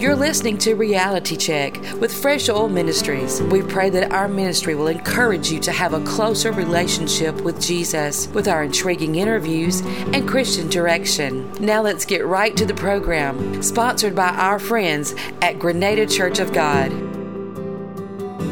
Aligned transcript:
You're 0.00 0.16
listening 0.16 0.56
to 0.60 0.76
Reality 0.76 1.36
Check 1.36 1.78
with 2.00 2.22
Fresh 2.22 2.48
Oil 2.48 2.70
Ministries. 2.70 3.42
We 3.42 3.60
pray 3.60 3.90
that 3.90 4.12
our 4.12 4.28
ministry 4.28 4.74
will 4.74 4.86
encourage 4.86 5.50
you 5.50 5.60
to 5.60 5.72
have 5.72 5.92
a 5.92 6.02
closer 6.04 6.52
relationship 6.52 7.38
with 7.42 7.60
Jesus 7.60 8.26
with 8.28 8.48
our 8.48 8.62
intriguing 8.62 9.16
interviews 9.16 9.82
and 10.14 10.26
Christian 10.26 10.70
direction. 10.70 11.52
Now 11.60 11.82
let's 11.82 12.06
get 12.06 12.24
right 12.24 12.56
to 12.56 12.64
the 12.64 12.72
program, 12.72 13.62
sponsored 13.62 14.14
by 14.14 14.28
our 14.28 14.58
friends 14.58 15.14
at 15.42 15.58
Grenada 15.58 16.06
Church 16.06 16.38
of 16.38 16.54
God. 16.54 16.88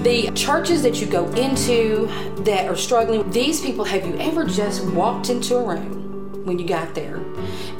The 0.05 0.31
churches 0.35 0.83
that 0.83 1.01
you 1.01 1.07
go 1.07 1.31
into 1.31 2.09
that 2.41 2.69
are 2.69 2.77
struggling, 2.77 3.31
these 3.31 3.63
people, 3.63 3.87
have 3.87 4.07
you 4.07 4.19
ever 4.19 4.45
just 4.45 4.85
walked 4.89 5.31
into 5.31 5.57
a 5.57 5.65
room 5.65 6.45
when 6.45 6.59
you 6.59 6.67
got 6.67 6.95
there 6.95 7.23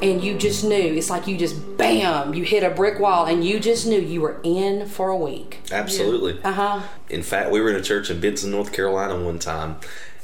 and 0.01 0.23
you 0.23 0.37
just 0.37 0.63
knew 0.63 0.75
it's 0.77 1.09
like 1.09 1.27
you 1.27 1.37
just 1.37 1.77
bam 1.77 2.33
you 2.33 2.43
hit 2.43 2.63
a 2.63 2.69
brick 2.69 2.99
wall 2.99 3.25
and 3.25 3.43
you 3.43 3.59
just 3.59 3.85
knew 3.87 3.99
you 3.99 4.21
were 4.21 4.39
in 4.43 4.85
for 4.87 5.09
a 5.09 5.17
week 5.17 5.59
Absolutely. 5.71 6.39
uh-huh 6.43 6.81
In 7.09 7.23
fact, 7.23 7.51
we 7.51 7.59
were 7.61 7.69
in 7.69 7.75
a 7.75 7.81
church 7.81 8.09
in 8.09 8.19
Benson, 8.19 8.51
North 8.51 8.71
Carolina 8.71 9.21
one 9.23 9.39
time, 9.39 9.77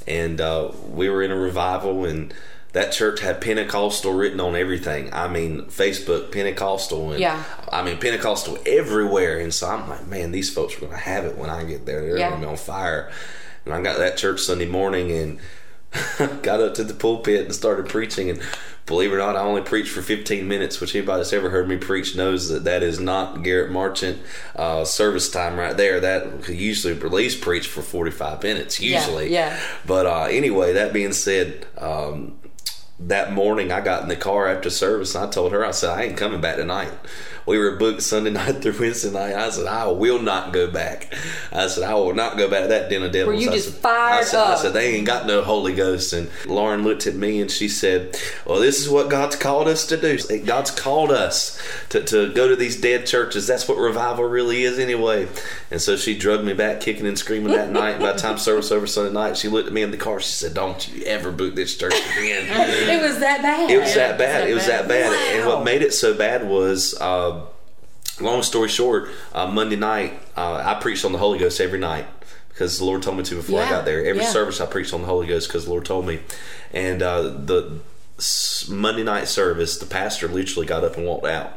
and 0.07 0.39
uh, 0.39 0.71
we 0.87 1.09
were 1.09 1.23
in 1.23 1.31
a 1.31 1.35
revival, 1.35 2.05
and 2.05 2.33
that 2.73 2.91
church 2.91 3.21
had 3.21 3.39
Pentecostal 3.41 4.13
written 4.13 4.39
on 4.39 4.55
everything. 4.55 5.11
I 5.13 5.27
mean, 5.29 5.63
Facebook 5.63 6.31
Pentecostal, 6.31 7.11
and 7.11 7.19
Yeah. 7.19 7.41
I 7.71 7.81
mean 7.83 7.97
Pentecostal 7.97 8.57
everywhere. 8.65 9.39
And 9.39 9.53
so 9.53 9.67
I'm 9.69 9.87
like, 9.89 10.05
man, 10.07 10.31
these 10.31 10.53
folks 10.53 10.75
are 10.77 10.81
going 10.81 10.91
to 10.91 10.97
have 10.97 11.23
it 11.25 11.37
when 11.37 11.49
I 11.49 11.63
get 11.63 11.85
there. 11.85 12.01
They're 12.01 12.17
Yeah. 12.17 12.29
going 12.29 12.41
to 12.41 12.47
be 12.47 12.51
on 12.51 12.57
fire. 12.57 13.09
And 13.63 13.73
I 13.73 13.81
got 13.81 13.93
to 13.93 13.99
that 13.99 14.17
church 14.17 14.41
Sunday 14.41 14.65
morning 14.67 15.09
and 15.11 15.39
got 16.41 16.61
up 16.61 16.73
to 16.75 16.83
the 16.83 16.93
pulpit 16.93 17.45
and 17.45 17.53
started 17.55 17.87
preaching. 17.87 18.29
And 18.29 18.41
believe 18.85 19.11
it 19.11 19.15
or 19.15 19.19
not, 19.19 19.35
I 19.35 19.39
only 19.41 19.61
preached 19.61 19.91
for 19.91 20.01
15 20.01 20.47
minutes, 20.47 20.79
which 20.79 20.95
anybody 20.95 21.19
that's 21.19 21.33
ever 21.33 21.49
heard 21.49 21.67
me 21.67 21.77
preach 21.77 22.15
knows 22.15 22.49
that 22.49 22.63
that 22.65 22.83
is 22.83 22.99
not 22.99 23.43
Garrett 23.43 23.71
Marchant 23.71 24.19
uh, 24.55 24.85
service 24.85 25.29
time 25.29 25.57
right 25.57 25.75
there. 25.75 25.99
That 25.99 26.43
could 26.43 26.55
usually 26.55 26.93
release 26.93 27.39
preach 27.39 27.67
for 27.67 27.81
45 27.81 28.43
minutes, 28.43 28.79
Yeah, 28.79 28.99
usually. 28.99 29.31
yeah. 29.31 29.59
But 29.85 30.05
uh, 30.05 30.23
anyway, 30.25 30.73
that 30.73 30.93
being 30.93 31.13
said, 31.13 31.65
um, 31.77 32.37
that 32.99 33.33
morning 33.33 33.71
I 33.73 33.81
got 33.81 34.03
in 34.03 34.09
the 34.09 34.15
car 34.15 34.47
after 34.47 34.69
service 34.69 35.15
and 35.15 35.25
I 35.25 35.29
told 35.29 35.51
her, 35.51 35.65
I 35.65 35.71
said, 35.71 35.89
I 35.89 36.03
ain't 36.03 36.17
coming 36.17 36.39
back 36.41 36.55
tonight. 36.55 36.91
We 37.45 37.57
were 37.59 37.75
booked 37.75 38.01
Sunday 38.01 38.29
night 38.31 38.61
through 38.61 38.79
Wednesday 38.79 39.11
night. 39.11 39.35
I 39.35 39.49
said, 39.49 39.67
I 39.67 39.87
will 39.87 40.19
not 40.21 40.51
go 40.51 40.69
back. 40.69 41.13
I 41.51 41.67
said, 41.67 41.83
I 41.83 41.93
will 41.93 42.13
not 42.15 42.37
go 42.37 42.49
back 42.49 42.63
to 42.63 42.67
that 42.69 42.89
den 42.89 43.03
of 43.03 43.11
devils. 43.11 43.41
you 43.41 43.49
I 43.49 43.53
just 43.53 43.71
said, 43.73 43.81
fired 43.81 44.21
I 44.21 44.23
said, 44.23 44.39
I 44.43 44.55
said, 44.55 44.73
they 44.73 44.95
ain't 44.95 45.05
got 45.05 45.27
no 45.27 45.41
Holy 45.43 45.73
Ghost. 45.73 46.13
And 46.13 46.29
Lauren 46.45 46.83
looked 46.83 47.05
at 47.07 47.15
me 47.15 47.39
and 47.41 47.51
she 47.51 47.67
said, 47.67 48.17
Well, 48.45 48.59
this 48.59 48.79
is 48.79 48.89
what 48.89 49.09
God's 49.09 49.35
called 49.35 49.67
us 49.67 49.85
to 49.87 49.97
do. 49.97 50.17
God's 50.39 50.71
called 50.71 51.11
us 51.11 51.61
to, 51.89 52.03
to 52.05 52.33
go 52.33 52.47
to 52.47 52.55
these 52.55 52.79
dead 52.81 53.05
churches. 53.05 53.45
That's 53.47 53.67
what 53.67 53.77
revival 53.77 54.23
really 54.25 54.63
is, 54.63 54.79
anyway. 54.79 55.27
And 55.69 55.81
so 55.81 55.95
she 55.97 56.17
drugged 56.17 56.45
me 56.45 56.53
back, 56.53 56.81
kicking 56.81 57.05
and 57.05 57.17
screaming 57.17 57.53
that 57.53 57.71
night. 57.71 57.99
By 57.99 58.13
the 58.13 58.19
time 58.19 58.37
service 58.37 58.71
over 58.71 58.87
Sunday 58.87 59.13
night, 59.13 59.37
she 59.37 59.47
looked 59.49 59.67
at 59.67 59.73
me 59.73 59.81
in 59.83 59.91
the 59.91 59.97
car. 59.97 60.19
She 60.19 60.31
said, 60.31 60.53
Don't 60.55 60.87
you 60.87 61.03
ever 61.05 61.31
book 61.31 61.53
this 61.55 61.77
church 61.77 61.93
again. 61.93 62.45
it 62.49 63.01
was 63.03 63.19
that 63.19 63.41
bad 63.41 63.69
It 63.69 63.79
was 63.79 63.93
that 63.93 64.17
bad. 64.17 64.49
It 64.49 64.53
was 64.53 64.65
that 64.65 64.87
bad. 64.87 65.13
And 65.35 65.45
Wow. 65.47 65.57
what 65.57 65.65
made 65.65 65.81
it 65.81 65.93
so 65.93 66.13
bad 66.15 66.47
was, 66.47 66.95
uh, 66.99 67.34
long 68.19 68.43
story 68.43 68.69
short, 68.69 69.09
uh, 69.33 69.47
Monday 69.47 69.75
night, 69.75 70.19
uh, 70.35 70.61
I 70.65 70.79
preached 70.79 71.05
on 71.05 71.11
the 71.11 71.17
Holy 71.17 71.39
Ghost 71.39 71.59
every 71.59 71.79
night 71.79 72.05
because 72.49 72.79
the 72.79 72.85
Lord 72.85 73.03
told 73.03 73.17
me 73.17 73.23
to 73.23 73.35
before 73.35 73.61
I 73.61 73.69
got 73.69 73.85
there. 73.85 74.05
Every 74.05 74.23
yeah. 74.23 74.29
service 74.29 74.61
I 74.61 74.65
preached 74.65 74.93
on 74.93 75.01
the 75.01 75.07
Holy 75.07 75.27
Ghost 75.27 75.47
because 75.47 75.65
the 75.65 75.71
Lord 75.71 75.85
told 75.85 76.05
me. 76.05 76.21
And 76.71 77.01
uh, 77.01 77.21
the 77.23 77.79
Monday 78.69 79.03
night 79.03 79.27
service, 79.27 79.77
the 79.77 79.85
pastor 79.85 80.27
literally 80.27 80.65
got 80.65 80.83
up 80.83 80.95
and 80.95 81.05
walked 81.05 81.27
out. 81.27 81.51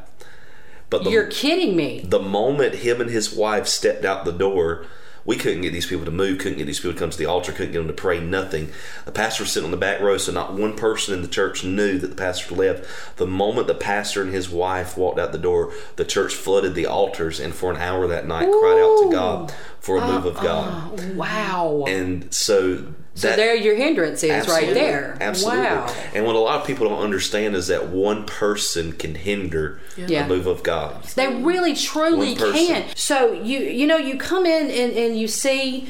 But 0.91 1.05
the, 1.05 1.11
you're 1.11 1.27
kidding 1.27 1.77
me 1.77 2.01
the 2.01 2.19
moment 2.19 2.77
him 2.77 3.01
and 3.01 3.11
his 3.11 3.33
wife 3.33 3.69
stepped 3.69 4.05
out 4.05 4.25
the 4.25 4.33
door, 4.33 4.87
we 5.29 5.37
couldn't 5.37 5.61
get 5.61 5.75
these 5.75 5.85
people 5.85 6.07
to 6.07 6.11
move, 6.11 6.39
couldn't 6.39 6.57
get 6.57 6.65
these 6.65 6.81
people 6.81 6.95
to 6.95 6.99
come 6.99 7.11
to 7.11 7.19
the 7.19 7.27
altar, 7.27 7.53
couldn't 7.53 7.73
get 7.73 7.81
them 7.81 7.87
to 7.87 7.93
pray, 7.93 8.19
nothing. 8.19 8.71
The 9.05 9.13
pastor 9.13 9.43
was 9.43 9.53
sitting 9.53 9.67
on 9.67 9.71
the 9.71 9.77
back 9.77 10.01
row, 10.01 10.17
so 10.17 10.33
not 10.33 10.55
one 10.55 10.75
person 10.75 11.13
in 11.13 11.21
the 11.21 11.29
church 11.29 11.63
knew 11.63 11.99
that 11.99 12.07
the 12.07 12.17
pastor 12.17 12.55
left. 12.55 12.87
The 13.19 13.27
moment 13.27 13.67
the 13.67 13.75
pastor 13.75 14.23
and 14.23 14.33
his 14.33 14.49
wife 14.49 14.97
walked 14.97 15.19
out 15.19 15.33
the 15.33 15.39
door, 15.39 15.71
the 15.97 16.07
church 16.07 16.35
flooded 16.35 16.75
the 16.75 16.87
altars 16.87 17.41
and 17.41 17.53
for 17.55 17.71
an 17.71 17.77
hour 17.77 18.07
that 18.07 18.27
night 18.27 18.49
cried 18.51 18.81
out 18.81 19.03
to 19.03 19.11
God 19.13 19.55
for 19.81 19.99
a 19.99 20.07
move 20.07 20.25
of 20.25 20.37
uh-uh. 20.39 20.43
God. 20.43 21.15
wow 21.15 21.85
And 21.87 22.33
so 22.33 22.87
so 23.19 23.29
that 23.29 23.37
there 23.37 23.55
your 23.57 23.75
hindrance 23.77 24.23
is 24.23 24.47
right 24.49 24.73
there 24.75 25.17
Absolutely. 25.21 25.61
wow 25.65 25.95
And 26.15 26.25
what 26.25 26.35
a 26.37 26.39
lot 26.39 26.61
of 26.61 26.67
people 26.67 26.89
don't 26.89 27.03
understand 27.03 27.57
is 27.57 27.67
that 27.67 27.89
one 27.89 28.25
person 28.27 28.93
can 28.93 29.15
hinder 29.15 29.81
Yeah. 29.97 30.23
the 30.23 30.29
move 30.35 30.47
of 30.47 30.63
God. 30.63 31.03
They 31.17 31.27
really 31.43 31.75
truly 31.75 32.35
can. 32.37 32.85
So 32.95 33.33
you 33.33 33.59
you 33.61 33.87
know 33.87 33.97
you 33.97 34.17
come 34.19 34.47
in 34.47 34.71
and, 34.71 34.97
and 34.97 35.19
you 35.19 35.27
see 35.29 35.89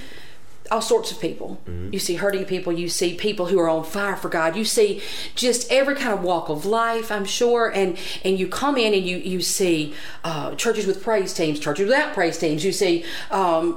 all 0.70 0.80
sorts 0.82 1.10
of 1.12 1.20
people. 1.20 1.60
Mm-hmm. 1.66 1.92
You 1.92 1.98
see 1.98 2.14
hurting 2.16 2.44
people. 2.44 2.72
You 2.72 2.88
see 2.88 3.14
people 3.14 3.46
who 3.46 3.58
are 3.58 3.68
on 3.68 3.84
fire 3.84 4.16
for 4.16 4.28
God. 4.28 4.56
You 4.56 4.64
see 4.64 5.00
just 5.34 5.70
every 5.72 5.94
kind 5.94 6.12
of 6.12 6.22
walk 6.22 6.48
of 6.48 6.66
life. 6.66 7.10
I'm 7.10 7.24
sure. 7.24 7.68
And 7.74 7.96
and 8.24 8.38
you 8.38 8.48
come 8.48 8.76
in 8.76 8.92
and 8.94 9.04
you 9.04 9.16
you 9.18 9.40
see 9.40 9.94
uh, 10.24 10.54
churches 10.56 10.86
with 10.86 11.02
praise 11.02 11.32
teams, 11.32 11.58
churches 11.58 11.86
without 11.86 12.12
praise 12.14 12.38
teams. 12.38 12.64
You 12.64 12.72
see 12.72 13.04
um, 13.30 13.76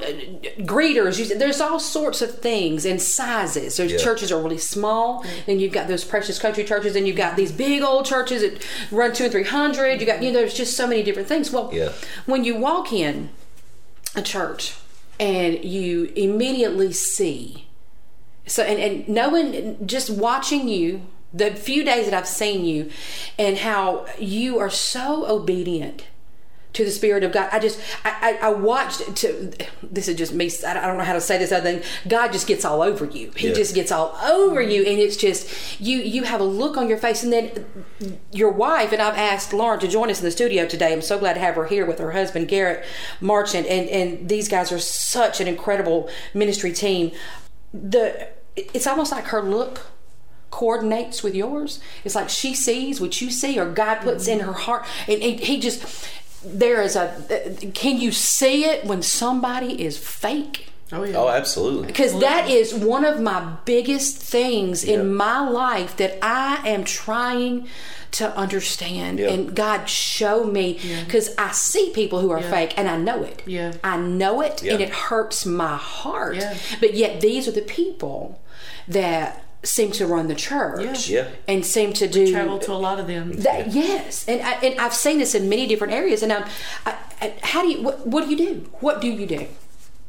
greeters. 0.59 1.17
You 1.19 1.25
see, 1.25 1.35
there's 1.35 1.61
all 1.61 1.79
sorts 1.79 2.21
of 2.21 2.39
things 2.39 2.85
and 2.85 3.01
sizes. 3.01 3.77
There's 3.77 3.91
Yeah. 3.93 3.97
churches 3.97 4.31
are 4.31 4.41
really 4.41 4.57
small. 4.57 5.25
Then 5.45 5.59
you've 5.59 5.73
got 5.73 5.87
those 5.87 6.03
precious 6.03 6.39
country 6.39 6.63
churches. 6.63 6.93
Then 6.93 7.05
you've 7.05 7.15
got 7.17 7.35
these 7.35 7.51
big 7.51 7.81
old 7.81 8.05
churches 8.05 8.41
that 8.41 8.65
run 8.91 9.13
two 9.13 9.23
and 9.25 9.31
three 9.31 9.43
hundred. 9.43 9.99
You 10.01 10.05
got 10.07 10.21
you 10.21 10.31
know 10.31 10.39
there's 10.39 10.53
just 10.53 10.75
so 10.75 10.87
many 10.87 11.03
different 11.03 11.27
things. 11.27 11.51
Well, 11.51 11.69
Yeah. 11.73 11.91
when 12.25 12.43
you 12.43 12.55
walk 12.57 12.91
in 12.91 13.29
a 14.15 14.21
church 14.21 14.73
and 15.21 15.63
you 15.63 16.11
immediately 16.17 16.91
see. 16.91 17.67
So 18.47 18.63
and, 18.63 18.79
and 18.79 19.07
knowing 19.07 19.87
just 19.87 20.09
watching 20.09 20.67
you 20.67 21.07
the 21.33 21.51
few 21.51 21.85
days 21.85 22.05
that 22.05 22.13
i've 22.13 22.27
seen 22.27 22.65
you 22.65 22.89
and 23.39 23.59
how 23.59 24.05
you 24.19 24.59
are 24.59 24.69
so 24.69 25.25
obedient 25.27 26.05
to 26.81 26.85
the 26.85 26.91
spirit 26.91 27.23
of 27.23 27.31
god. 27.31 27.49
I 27.51 27.59
just 27.59 27.79
i 28.03 28.37
i, 28.41 28.47
I 28.47 28.49
watched 28.51 29.15
to 29.17 29.51
this 29.83 30.07
is 30.07 30.15
just 30.17 30.33
me 30.33 30.49
I 30.67 30.73
don't- 30.73 30.97
know 30.97 31.03
how 31.03 31.13
to 31.13 31.21
say 31.21 31.37
this 31.37 31.51
other 31.51 31.71
than 31.73 31.83
god 32.07 32.31
just 32.33 32.47
gets 32.47 32.65
all 32.65 32.81
over 32.81 33.05
you. 33.05 33.31
He 33.35 33.47
Yeah. 33.49 33.53
just 33.53 33.73
gets 33.75 33.91
all 33.91 34.15
over 34.23 34.61
you 34.61 34.83
and 34.83 34.99
it's 34.99 35.15
just 35.17 35.47
you 35.79 35.97
you 35.99 36.23
have 36.23 36.41
a 36.41 36.43
look 36.61 36.75
on 36.77 36.89
your 36.89 36.97
face. 36.97 37.23
And 37.23 37.31
then 37.31 37.65
your 38.31 38.49
wife 38.51 38.91
and 38.91 39.01
i've 39.01 39.17
asked 39.17 39.53
lauren 39.53 39.79
to 39.79 39.87
join 39.87 40.09
us 40.09 40.19
in 40.19 40.25
the 40.25 40.31
studio 40.31 40.65
today. 40.67 40.91
I'm 40.93 41.01
so 41.01 41.17
glad 41.19 41.33
to 41.33 41.39
have 41.39 41.55
her 41.55 41.65
here 41.65 41.85
with 41.85 41.99
her 41.99 42.11
husband 42.11 42.47
garrett 42.47 42.83
marchant. 43.21 43.67
And 43.67 43.87
and 43.89 44.27
these 44.29 44.47
guys 44.49 44.71
are 44.71 44.79
such 44.79 45.39
an 45.39 45.47
incredible 45.47 46.09
ministry 46.33 46.71
team. 46.73 47.11
The 47.73 48.27
it's 48.55 48.87
almost 48.87 49.11
like 49.11 49.25
her 49.25 49.41
look 49.41 49.87
coordinates 50.49 51.23
with 51.23 51.33
yours. 51.33 51.79
It's 52.03 52.15
like 52.15 52.29
she 52.29 52.53
sees 52.53 52.99
what 52.99 53.21
you 53.21 53.31
see, 53.31 53.57
or 53.57 53.65
God 53.71 54.01
puts 54.01 54.27
in 54.27 54.41
her 54.41 54.51
heart, 54.53 54.85
and 55.07 55.21
he, 55.23 55.37
he 55.37 55.59
just 55.59 55.81
there 56.45 56.81
is 56.81 56.95
a. 56.95 57.07
Can 57.73 57.99
you 57.99 58.11
see 58.11 58.65
it 58.65 58.85
when 58.85 59.01
somebody 59.01 59.83
is 59.83 59.97
fake? 59.97 60.67
Oh 60.93 61.03
yeah. 61.03 61.15
Oh, 61.17 61.29
absolutely. 61.29 61.87
Because 61.87 62.19
that 62.19 62.49
is 62.49 62.73
one 62.73 63.05
of 63.05 63.21
my 63.21 63.55
biggest 63.65 64.17
things 64.17 64.83
Yeah. 64.83 64.95
in 64.95 65.15
my 65.15 65.47
life 65.47 65.95
that 65.97 66.17
I 66.21 66.67
am 66.67 66.83
trying 66.83 67.67
to 68.11 68.35
understand. 68.35 69.19
Yeah. 69.19 69.29
And 69.29 69.55
God, 69.55 69.87
show 69.89 70.43
me. 70.43 70.79
Because 71.05 71.33
I 71.37 71.51
see 71.53 71.91
people 71.95 72.19
who 72.19 72.29
are 72.31 72.41
Yeah. 72.41 72.51
fake 72.51 72.73
and 72.75 72.89
I 72.89 72.97
know 72.97 73.23
it. 73.23 73.41
Yeah. 73.45 73.71
I 73.85 73.95
know 73.97 74.41
it 74.41 74.61
and 74.63 74.81
it 74.81 74.89
hurts 74.89 75.45
my 75.45 75.77
heart. 75.77 76.35
Yeah. 76.35 76.57
But 76.81 76.93
yet, 76.93 77.21
these 77.21 77.47
are 77.47 77.51
the 77.53 77.61
people 77.61 78.41
that 78.89 79.45
seem 79.63 79.91
to 79.91 80.07
run 80.07 80.27
the 80.27 80.35
church 80.35 81.07
Yeah. 81.09 81.27
and 81.47 81.65
seem 81.65 81.93
to 81.93 82.07
do. 82.07 82.31
Travel 82.31 82.57
to 82.59 82.71
a 82.71 82.73
lot 82.73 82.99
of 82.99 83.07
them. 83.07 83.33
That, 83.41 83.67
Yes, 83.73 84.27
and 84.27 84.41
I, 84.41 84.53
and 84.53 84.79
I've 84.79 84.93
seen 84.93 85.19
this 85.19 85.35
in 85.35 85.49
many 85.49 85.67
different 85.67 85.93
areas. 85.93 86.23
And 86.23 86.33
I'm, 86.33 86.45
I, 86.85 86.95
I, 87.21 87.33
how 87.43 87.61
do 87.61 87.69
you? 87.69 87.81
What, 87.83 88.07
what 88.07 88.23
do 88.25 88.31
you 88.31 88.37
do? 88.37 88.69
What 88.79 89.01
do 89.01 89.07
you 89.07 89.25
do? 89.27 89.47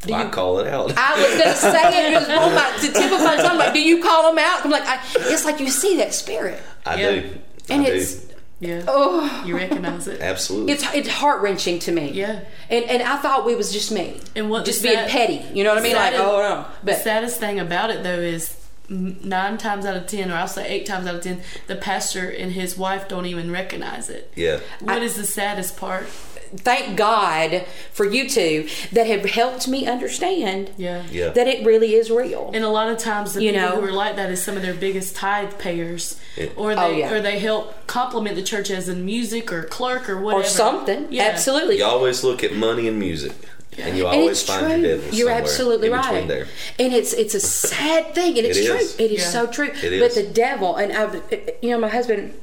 Do 0.01 0.15
I 0.15 0.25
you 0.25 0.31
call 0.31 0.59
it 0.59 0.67
out. 0.67 0.93
I 0.97 1.15
was 1.15 1.39
gonna 1.39 1.55
say 1.55 2.09
it. 2.09 2.13
It 2.13 2.19
was 2.19 2.29
on 2.29 2.55
my 2.55 2.77
the 2.81 2.89
tip 2.93 3.13
of 3.13 3.21
my 3.23 3.37
tongue. 3.37 3.59
Like, 3.59 3.73
do 3.73 3.81
you 3.81 4.03
call 4.03 4.31
them 4.35 4.39
out? 4.45 4.65
I'm 4.65 4.71
like, 4.71 4.83
I, 4.85 5.01
it's 5.17 5.45
like 5.45 5.61
you 5.61 5.69
see 5.69 5.99
that 5.99 6.13
spirit, 6.13 6.61
I 6.85 6.97
Yeah. 7.01 7.11
do. 7.21 7.31
and 7.71 7.83
I 7.83 7.87
it's 7.87 8.15
do. 8.15 8.29
Yeah. 8.59 8.85
oh, 8.89 9.43
You 9.47 9.57
recognize 9.57 10.07
it. 10.09 10.21
Absolutely. 10.21 10.73
it's 10.73 10.85
it's 10.95 11.09
heart 11.09 11.43
wrenching 11.43 11.79
to 11.81 11.93
me. 11.93 12.11
Yeah. 12.13 12.41
and 12.71 12.85
and 12.87 13.03
I 13.03 13.17
thought 13.19 13.49
it 13.49 13.57
was 13.57 13.73
just 13.73 13.93
me, 13.93 14.21
And 14.35 14.51
what 14.51 14.65
just 14.65 14.83
being 14.83 14.95
sad- 14.95 15.11
petty. 15.11 15.45
You 15.53 15.63
know 15.65 15.71
what 15.71 15.79
I 15.79 15.83
mean? 15.83 15.95
Like, 15.97 16.15
oh 16.15 16.39
no, 16.39 16.67
The 16.81 16.93
but 16.93 16.97
saddest 16.99 17.39
thing 17.39 17.61
about 17.61 17.91
it 17.91 18.03
though 18.03 18.19
is 18.19 18.51
n- 18.53 18.57
nine 18.93 19.59
times 19.59 19.87
out 19.87 19.97
of 19.97 20.07
ten, 20.07 20.31
or 20.31 20.35
I'll 20.35 20.47
say 20.49 20.69
eight 20.69 20.87
times 20.87 21.07
out 21.07 21.15
of 21.17 21.23
ten, 21.23 21.41
the 21.67 21.77
pastor 21.77 22.29
and 22.29 22.53
his 22.53 22.77
wife 22.77 23.09
don't 23.09 23.27
even 23.27 23.51
recognize 23.51 24.11
it. 24.11 24.31
yeah. 24.37 24.61
What 24.81 25.03
is 25.03 25.17
the 25.17 25.25
saddest 25.25 25.77
part? 25.77 26.07
thank 26.55 26.99
God 26.99 27.65
for 27.93 28.05
you 28.05 28.29
two 28.29 28.69
that 28.93 29.07
have 29.07 29.25
helped 29.25 29.67
me 29.67 29.87
understand 29.87 30.71
Yeah. 30.77 31.03
Yeah. 31.11 31.31
that 31.31 31.49
it 31.49 31.65
really 31.65 31.95
is 31.95 32.11
real. 32.11 32.51
And 32.53 32.63
a 32.63 32.69
lot 32.69 32.91
of 32.91 32.99
times, 32.99 33.33
the 33.33 33.43
You 33.43 33.53
people 33.53 33.69
know? 33.71 33.81
who 33.81 33.87
are 33.87 33.93
like 33.93 34.17
that 34.17 34.31
is 34.31 34.43
some 34.43 34.57
of 34.57 34.63
their 34.63 34.75
biggest 34.75 35.17
tithe 35.17 35.57
payers, 35.59 36.21
or 36.55 36.75
they 36.75 36.81
Oh, 36.83 36.91
yeah. 36.95 37.11
or 37.11 37.23
they 37.23 37.39
help 37.39 37.87
complement 37.87 38.37
the 38.37 38.43
church 38.43 38.71
as 38.71 38.87
in 38.91 39.07
music 39.07 39.51
or 39.51 39.63
clerk 39.63 40.11
or 40.11 40.21
whatever 40.21 40.43
or 40.45 40.47
something. 40.47 41.07
Yeah. 41.11 41.23
Absolutely. 41.23 41.79
You 41.79 41.87
always 41.87 42.23
look 42.23 42.45
at 42.45 42.53
money 42.55 42.87
and 42.87 42.99
music, 42.99 43.33
and 43.79 43.97
you 43.97 44.07
always 44.07 44.41
it's 44.41 44.43
find 44.43 44.67
true. 44.67 44.71
your 44.71 44.81
devil 44.99 45.15
You're 45.15 45.27
somewhere 45.29 45.43
absolutely 45.43 45.87
in 45.89 45.93
right. 45.95 46.11
between 46.11 46.29
there. 46.29 46.47
And 46.79 46.93
it's 46.93 47.13
it's 47.13 47.35
a 47.35 47.41
sad 47.41 48.15
thing, 48.15 48.37
and 48.39 48.47
it's 48.47 48.59
It 48.63 48.67
true. 48.67 48.77
is. 48.77 48.95
It 49.01 49.11
is 49.13 49.21
Yeah. 49.23 49.29
so 49.31 49.47
true. 49.47 49.71
It 49.83 50.01
but 50.01 50.15
the 50.15 50.23
devil, 50.25 50.77
and 50.77 50.93
I've, 50.93 51.15
you 51.63 51.71
know, 51.71 51.79
my 51.79 51.89
husband 51.89 52.35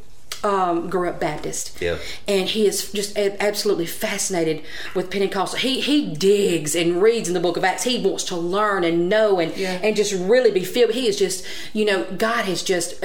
um, 0.41 0.89
grew 0.89 1.09
up 1.09 1.19
Baptist. 1.19 1.81
Yeah. 1.81 1.97
And 2.25 2.47
he 2.47 2.65
is 2.65 2.91
just 2.93 3.17
a- 3.17 3.41
absolutely 3.43 3.85
fascinated 3.85 4.63
with 4.95 5.11
Pentecostal. 5.11 5.59
He 5.59 5.81
he 5.81 6.07
digs 6.15 6.75
and 6.75 7.01
reads 7.01 7.27
in 7.27 7.33
the 7.33 7.41
Book 7.41 7.57
of 7.57 7.63
Acts. 7.65 7.83
He 7.83 8.01
wants 8.01 8.23
to 8.25 8.37
learn 8.37 8.83
and 8.85 9.09
know 9.09 9.39
and 9.39 9.55
Yeah. 9.57 9.79
and 9.83 9.95
just 9.97 10.13
really 10.13 10.51
be 10.51 10.63
filled. 10.63 10.91
He 10.93 11.07
is 11.07 11.17
just, 11.19 11.45
you 11.73 11.83
know, 11.85 12.05
God 12.17 12.45
has 12.45 12.63
just. 12.63 13.03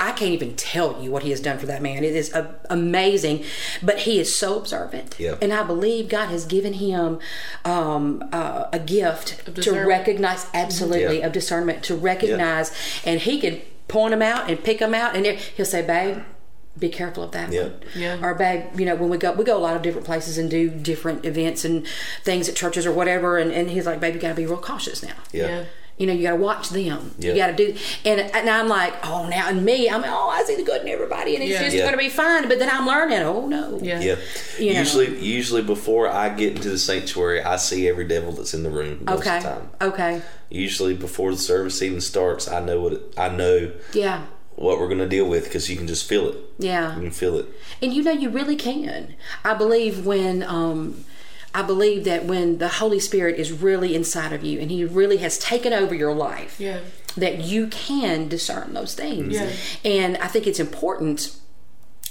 I 0.00 0.10
can't 0.10 0.32
even 0.32 0.56
tell 0.56 1.00
you 1.00 1.10
what 1.12 1.22
he 1.22 1.30
has 1.30 1.40
done 1.40 1.58
for 1.58 1.66
that 1.66 1.80
man. 1.80 2.02
It 2.02 2.16
is 2.16 2.34
uh, 2.34 2.52
amazing, 2.68 3.44
but 3.82 4.00
he 4.00 4.18
is 4.18 4.34
so 4.34 4.58
observant, 4.58 5.14
Yeah. 5.18 5.36
and 5.40 5.52
I 5.52 5.62
believe 5.62 6.08
God 6.08 6.28
has 6.30 6.44
given 6.46 6.74
him 6.74 7.20
um, 7.64 8.22
uh, 8.32 8.64
a 8.72 8.78
gift 8.80 9.54
to 9.62 9.72
recognize, 9.86 10.46
absolutely, 10.52 11.18
Yeah. 11.20 11.26
of 11.26 11.32
discernment 11.32 11.82
to 11.84 11.94
recognize, 11.94 12.72
and 13.04 13.20
he 13.20 13.40
can 13.40 13.60
point 13.88 14.10
them 14.10 14.22
out 14.22 14.50
and 14.50 14.62
pick 14.62 14.80
them 14.80 14.94
out, 14.94 15.14
and 15.14 15.24
he'll 15.26 15.64
say, 15.64 15.80
"Babe, 15.82 16.18
be 16.76 16.88
careful 16.88 17.22
of 17.22 17.30
that 17.30 17.52
Yeah. 17.52 17.62
one." 17.62 17.74
Yeah. 17.94 18.18
Or, 18.20 18.34
"Babe, 18.34 18.64
you 18.76 18.84
know, 18.86 18.96
when 18.96 19.10
we 19.10 19.16
go, 19.16 19.30
we 19.32 19.44
go 19.44 19.56
a 19.56 19.60
lot 19.60 19.76
of 19.76 19.82
different 19.82 20.06
places 20.06 20.38
and 20.38 20.50
do 20.50 20.68
different 20.70 21.24
events 21.24 21.64
and 21.64 21.86
things 22.24 22.48
at 22.48 22.56
churches 22.56 22.84
or 22.84 22.92
whatever, 22.92 23.38
and, 23.38 23.52
and 23.52 23.70
he's 23.70 23.86
like, 23.86 24.00
"Babe, 24.00 24.14
you 24.14 24.20
got 24.20 24.30
to 24.30 24.34
be 24.34 24.44
real 24.46 24.56
cautious 24.58 25.02
now." 25.04 25.14
Yeah. 25.32 25.46
Yeah. 25.46 25.64
You 25.96 26.08
know, 26.08 26.12
you 26.12 26.24
got 26.24 26.30
to 26.30 26.36
watch 26.42 26.70
them. 26.70 27.14
Yeah. 27.20 27.30
You 27.32 27.36
got 27.36 27.56
to 27.56 27.56
do, 27.56 27.76
and 28.04 28.20
and 28.20 28.50
I'm 28.50 28.66
like, 28.66 28.94
oh, 29.06 29.28
now 29.28 29.48
and 29.48 29.64
me, 29.64 29.88
I'm 29.88 30.02
oh, 30.04 30.28
I 30.28 30.42
see 30.42 30.56
the 30.56 30.64
good 30.64 30.82
in 30.82 30.88
everybody, 30.88 31.34
and 31.36 31.42
it's 31.44 31.52
Yeah. 31.52 31.62
just 31.62 31.76
Yeah. 31.76 31.82
going 31.82 31.92
to 31.92 31.98
be 31.98 32.08
fine. 32.08 32.48
But 32.48 32.58
then 32.58 32.68
I'm 32.68 32.84
learning, 32.86 33.20
oh 33.20 33.46
no, 33.46 33.78
Yeah. 33.80 34.00
Yeah. 34.00 34.16
You 34.58 34.72
know. 34.74 34.80
Usually, 34.80 35.18
usually 35.24 35.62
before 35.62 36.08
I 36.08 36.30
get 36.30 36.56
into 36.56 36.68
the 36.70 36.78
sanctuary, 36.78 37.42
I 37.42 37.56
see 37.56 37.88
every 37.88 38.06
devil 38.08 38.32
that's 38.32 38.54
in 38.54 38.64
the 38.64 38.70
room 38.70 39.04
most 39.04 39.20
okay, 39.20 39.36
of 39.36 39.42
the 39.44 39.48
time. 39.48 39.70
okay, 39.80 40.22
Usually, 40.50 40.94
before 40.94 41.30
the 41.30 41.36
service 41.38 41.80
even 41.80 42.00
starts, 42.00 42.48
I 42.48 42.58
know 42.60 42.80
what 42.80 42.92
it, 42.94 43.14
I 43.16 43.28
know 43.28 43.70
yeah, 43.92 44.24
what 44.56 44.78
we're 44.80 44.86
going 44.88 44.98
to 44.98 45.08
deal 45.08 45.28
with 45.28 45.44
because 45.44 45.68
you 45.70 45.76
can 45.76 45.86
just 45.86 46.08
feel 46.08 46.28
it. 46.28 46.36
yeah. 46.58 46.94
You 46.96 47.02
can 47.02 47.10
feel 47.12 47.38
it. 47.38 47.46
And 47.82 47.92
you 47.92 48.02
know, 48.02 48.12
you 48.12 48.30
really 48.30 48.56
can. 48.56 49.14
I 49.44 49.54
believe 49.54 50.04
when, 50.06 50.42
um, 50.42 51.04
I 51.54 51.62
believe 51.62 52.04
that 52.04 52.24
when 52.24 52.58
the 52.58 52.68
Holy 52.68 52.98
Spirit 53.00 53.38
is 53.38 53.52
really 53.52 53.94
inside 53.94 54.32
of 54.32 54.42
you 54.44 54.58
and 54.60 54.70
He 54.70 54.84
really 54.84 55.18
has 55.18 55.38
taken 55.38 55.72
over 55.72 55.94
your 55.94 56.12
life, 56.14 56.56
Yeah. 56.58 56.78
that 57.16 57.40
you 57.40 57.68
can 57.68 58.28
discern 58.28 58.74
those 58.74 58.94
things. 58.94 59.34
Yeah. 59.34 59.48
And 59.84 60.16
I 60.18 60.26
think 60.26 60.46
it's 60.48 60.58
important 60.60 61.36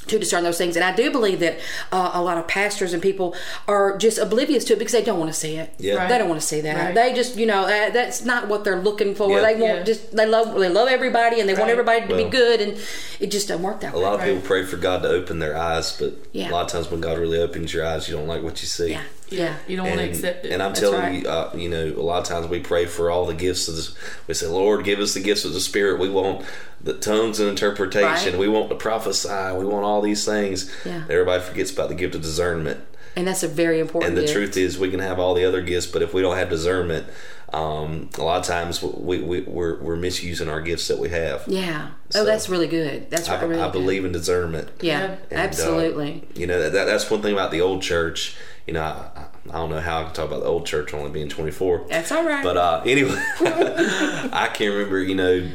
to 0.08 0.20
discern 0.20 0.44
those 0.44 0.58
things. 0.58 0.76
And 0.76 0.84
I 0.84 0.94
do 0.94 1.10
believe 1.12 1.40
that 1.40 1.58
uh, 1.90 2.12
a 2.14 2.22
lot 2.22 2.38
of 2.38 2.46
pastors 2.46 2.92
and 2.92 3.02
people 3.02 3.34
are 3.70 3.98
just 3.98 4.18
oblivious 4.18 4.66
to 4.66 4.74
it 4.74 4.80
because 4.80 4.92
they 4.92 5.02
don't 5.02 5.18
want 5.18 5.32
to 5.32 5.38
see 5.40 5.56
it. 5.56 5.74
Yeah. 5.78 5.94
Right. 5.96 6.10
They 6.10 6.18
don't 6.18 6.28
want 6.28 6.42
to 6.42 6.46
see 6.48 6.60
that. 6.60 6.76
Right. 6.78 6.94
They 6.94 7.14
just, 7.14 7.38
you 7.38 7.46
know, 7.46 7.62
uh, 7.64 7.90
that's 7.90 8.26
not 8.26 8.50
what 8.50 8.66
they're 8.66 8.82
looking 8.82 9.16
for. 9.16 9.30
Yeah. 9.30 9.40
They 9.46 9.56
want 9.62 9.78
Yeah. 9.78 9.84
just 9.84 10.14
they 10.14 10.26
love 10.26 10.60
they 10.60 10.68
love 10.68 10.90
everybody 10.90 11.40
and 11.40 11.48
they 11.48 11.54
want 11.54 11.70
everybody 11.70 12.06
to 12.06 12.16
be 12.18 12.26
good, 12.26 12.60
and 12.60 12.78
it 13.22 13.28
just 13.28 13.48
doesn't 13.48 13.64
work 13.64 13.80
that 13.80 13.94
A 13.94 13.98
way. 13.98 14.04
A 14.04 14.06
lot 14.06 14.14
of 14.16 14.20
Right. 14.20 14.34
people 14.34 14.42
pray 14.46 14.66
for 14.66 14.76
God 14.76 15.04
to 15.04 15.08
open 15.10 15.40
their 15.40 15.56
eyes, 15.56 15.96
but 15.98 16.16
Yeah. 16.34 16.50
a 16.50 16.52
lot 16.52 16.66
of 16.66 16.72
times 16.74 16.92
when 16.92 17.00
God 17.00 17.18
really 17.18 17.40
opens 17.40 17.74
your 17.74 17.86
eyes, 17.86 18.10
you 18.10 18.16
don't 18.18 18.28
like 18.28 18.44
what 18.44 18.62
you 18.62 18.68
see. 18.68 18.90
Yeah, 18.92 19.04
yeah. 19.34 19.58
You 19.68 19.78
don't 19.78 19.88
want 19.88 20.00
to 20.00 20.08
accept 20.08 20.46
it. 20.46 20.52
And 20.52 20.62
I'm 20.62 20.70
That's 20.70 20.80
telling 20.80 21.00
right. 21.00 21.24
you, 21.24 21.28
uh, 21.28 21.52
you 21.56 21.70
know, 21.70 21.86
a 21.86 22.02
lot 22.02 22.22
of 22.22 22.28
times 22.28 22.48
we 22.48 22.60
pray 22.60 22.86
for 22.86 23.10
all 23.10 23.26
the 23.26 23.34
gifts 23.34 23.68
of 23.68 23.76
this. 23.76 23.96
We 24.28 24.34
say, 24.34 24.48
Lord, 24.48 24.84
give 24.86 25.00
us 25.00 25.14
the 25.14 25.22
gifts 25.22 25.46
of 25.46 25.54
the 25.54 25.60
Spirit. 25.60 26.00
We 26.00 26.10
want 26.10 26.46
the 26.82 26.94
tongues 26.94 27.40
and 27.40 27.50
interpretation. 27.50 28.34
Right. 28.34 28.40
We 28.40 28.48
want 28.48 28.70
to 28.70 28.76
prophesy. 28.76 29.58
We 29.58 29.66
want 29.66 29.86
all 29.86 30.02
these 30.02 30.26
things. 30.26 30.72
Yeah. 30.86 31.04
Everybody 31.10 31.42
forgets 31.44 31.72
about 31.72 31.90
the 31.90 31.96
gift 31.96 32.16
of 32.16 32.22
discernment. 32.22 32.80
And 33.16 33.28
that's 33.28 33.44
a 33.44 33.48
very 33.48 33.80
important. 33.80 34.10
And 34.10 34.18
the 34.18 34.22
gift. 34.22 34.34
truth 34.34 34.58
is, 34.58 34.78
we 34.80 34.90
can 34.90 35.00
have 35.00 35.20
all 35.20 35.34
the 35.34 35.46
other 35.46 35.62
gifts, 35.62 35.86
but 35.86 36.02
if 36.02 36.14
we 36.14 36.22
don't 36.22 36.36
have 36.36 36.50
discernment, 36.50 37.06
um, 37.54 38.10
a 38.18 38.24
lot 38.24 38.40
of 38.40 38.46
times 38.46 38.82
we, 38.82 39.20
we, 39.22 39.42
we're, 39.42 39.80
we're 39.82 39.96
misusing 39.96 40.50
our 40.50 40.60
gifts 40.62 40.88
that 40.88 40.98
we 41.00 41.10
have. 41.10 41.44
Yeah. 41.48 41.92
So- 42.10 42.22
oh, 42.22 42.26
that's 42.26 42.50
really 42.50 42.68
good. 42.68 43.10
That's 43.12 43.30
I, 43.30 43.40
really 43.42 43.62
I 43.62 43.66
good. 43.66 43.74
believe 43.74 44.06
in 44.06 44.12
discernment. 44.12 44.70
Yeah, 44.82 45.02
Yeah. 45.02 45.06
And, 45.30 45.34
uh, 45.34 45.36
absolutely. 45.36 46.28
you 46.36 46.48
know, 46.48 46.70
that, 46.70 46.86
that's 46.86 47.10
one 47.12 47.22
thing 47.22 47.34
about 47.34 47.52
the 47.52 47.62
old 47.62 47.82
church. 47.82 48.36
You 48.68 48.74
know, 48.74 48.82
I, 48.82 49.26
I 49.50 49.54
don't 49.54 49.70
know 49.70 49.80
how 49.82 50.02
I 50.02 50.04
can 50.06 50.14
talk 50.14 50.28
about 50.28 50.40
the 50.40 50.48
old 50.48 50.66
church 50.66 50.94
only 50.94 51.12
being 51.12 51.30
24. 51.30 51.86
That's 51.90 52.12
all 52.12 52.26
right. 52.26 52.44
But 52.44 52.58
uh, 52.58 52.82
anyway, 52.86 53.16
I 53.42 54.50
can 54.54 54.72
remember, 54.72 55.02
you 55.02 55.16
know, 55.16 55.50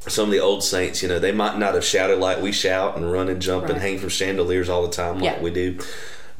some 0.00 0.24
of 0.24 0.30
the 0.30 0.40
old 0.40 0.62
saints, 0.64 1.02
you 1.02 1.08
know, 1.08 1.18
they 1.18 1.32
might 1.32 1.58
not 1.58 1.74
have 1.74 1.84
shouted 1.84 2.18
like 2.18 2.40
we 2.40 2.52
shout 2.52 2.96
and 2.96 3.10
run 3.12 3.28
and 3.28 3.42
jump 3.42 3.68
and 3.68 3.78
hang 3.78 3.98
from 3.98 4.08
chandeliers 4.08 4.68
all 4.68 4.82
the 4.82 4.92
time 4.92 5.16
like 5.16 5.24
Yeah. 5.24 5.40
we 5.42 5.50
do. 5.50 5.78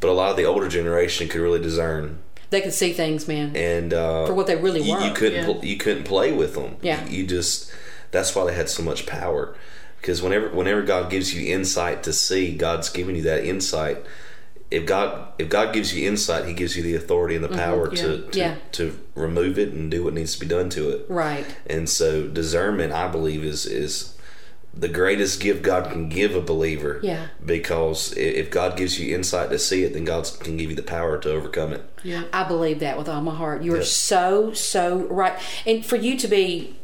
But 0.00 0.08
a 0.10 0.12
lot 0.12 0.30
of 0.30 0.36
the 0.36 0.44
older 0.44 0.68
generation 0.68 1.28
could 1.28 1.40
really 1.40 1.60
discern. 1.60 2.18
They 2.50 2.60
could 2.60 2.72
see 2.72 2.92
things, 2.92 3.26
man. 3.28 3.54
And 3.56 3.92
uh, 3.94 4.26
For 4.26 4.34
what 4.34 4.46
they 4.46 4.56
really 4.56 4.80
you, 4.82 4.94
were. 4.94 5.00
you 5.00 5.12
couldn't 5.12 5.46
Yeah. 5.46 5.52
pl- 5.52 5.64
you 5.64 5.76
couldn't 5.76 6.04
play 6.04 6.32
with 6.32 6.54
them. 6.54 6.76
Yeah. 6.82 7.04
You, 7.06 7.18
you 7.22 7.26
just 7.26 7.72
that's 8.10 8.34
why 8.34 8.44
they 8.46 8.54
had 8.54 8.68
so 8.68 8.82
much 8.82 9.06
power. 9.06 9.56
Because 10.00 10.22
whenever 10.22 10.48
whenever 10.50 10.82
God 10.82 11.10
gives 11.10 11.34
you 11.34 11.52
insight 11.52 12.02
to 12.04 12.12
see, 12.12 12.54
God's 12.56 12.88
giving 12.90 13.16
you 13.16 13.22
that 13.22 13.44
insight. 13.44 13.98
If 14.70 14.84
God 14.86 15.28
if 15.38 15.48
God 15.48 15.72
gives 15.72 15.94
you 15.94 16.06
insight, 16.08 16.44
He 16.46 16.52
gives 16.52 16.76
you 16.76 16.82
the 16.82 16.94
authority 16.94 17.34
and 17.36 17.44
the 17.44 17.48
power 17.48 17.88
to, 17.88 17.96
to 17.96 18.08
Mm-hmm. 18.08 18.38
Yeah. 18.38 18.54
to 18.72 18.98
remove 19.14 19.58
it 19.58 19.72
and 19.72 19.90
do 19.90 20.04
what 20.04 20.14
needs 20.14 20.34
to 20.34 20.40
be 20.40 20.46
done 20.46 20.70
to 20.70 20.90
it. 20.90 21.06
Right. 21.08 21.46
And 21.66 21.88
so 21.88 22.26
discernment, 22.28 22.92
I 22.92 23.08
believe, 23.08 23.44
is 23.44 23.64
is 23.66 24.15
the 24.76 24.88
greatest 24.88 25.40
gift 25.40 25.62
God 25.62 25.90
can 25.90 26.08
give 26.08 26.34
a 26.34 26.40
believer. 26.40 27.00
Yeah. 27.02 27.28
Because 27.44 28.12
if 28.16 28.50
God 28.50 28.76
gives 28.76 29.00
you 29.00 29.14
insight 29.14 29.48
to 29.50 29.58
see 29.58 29.84
it, 29.84 29.94
then 29.94 30.04
God 30.04 30.28
can 30.40 30.56
give 30.58 30.68
you 30.70 30.76
the 30.76 30.82
power 30.82 31.18
to 31.18 31.30
overcome 31.32 31.72
it. 31.72 31.82
yeah. 32.02 32.24
I 32.32 32.44
believe 32.44 32.80
that 32.80 32.98
with 32.98 33.08
all 33.08 33.22
my 33.22 33.34
heart. 33.34 33.62
You 33.62 33.72
are 33.74 33.78
Yeah. 33.78 33.84
so, 33.84 34.52
so 34.52 34.98
right. 35.08 35.38
And 35.66 35.84
for 35.84 35.96
you 35.96 36.16
to 36.18 36.28
be 36.28 36.76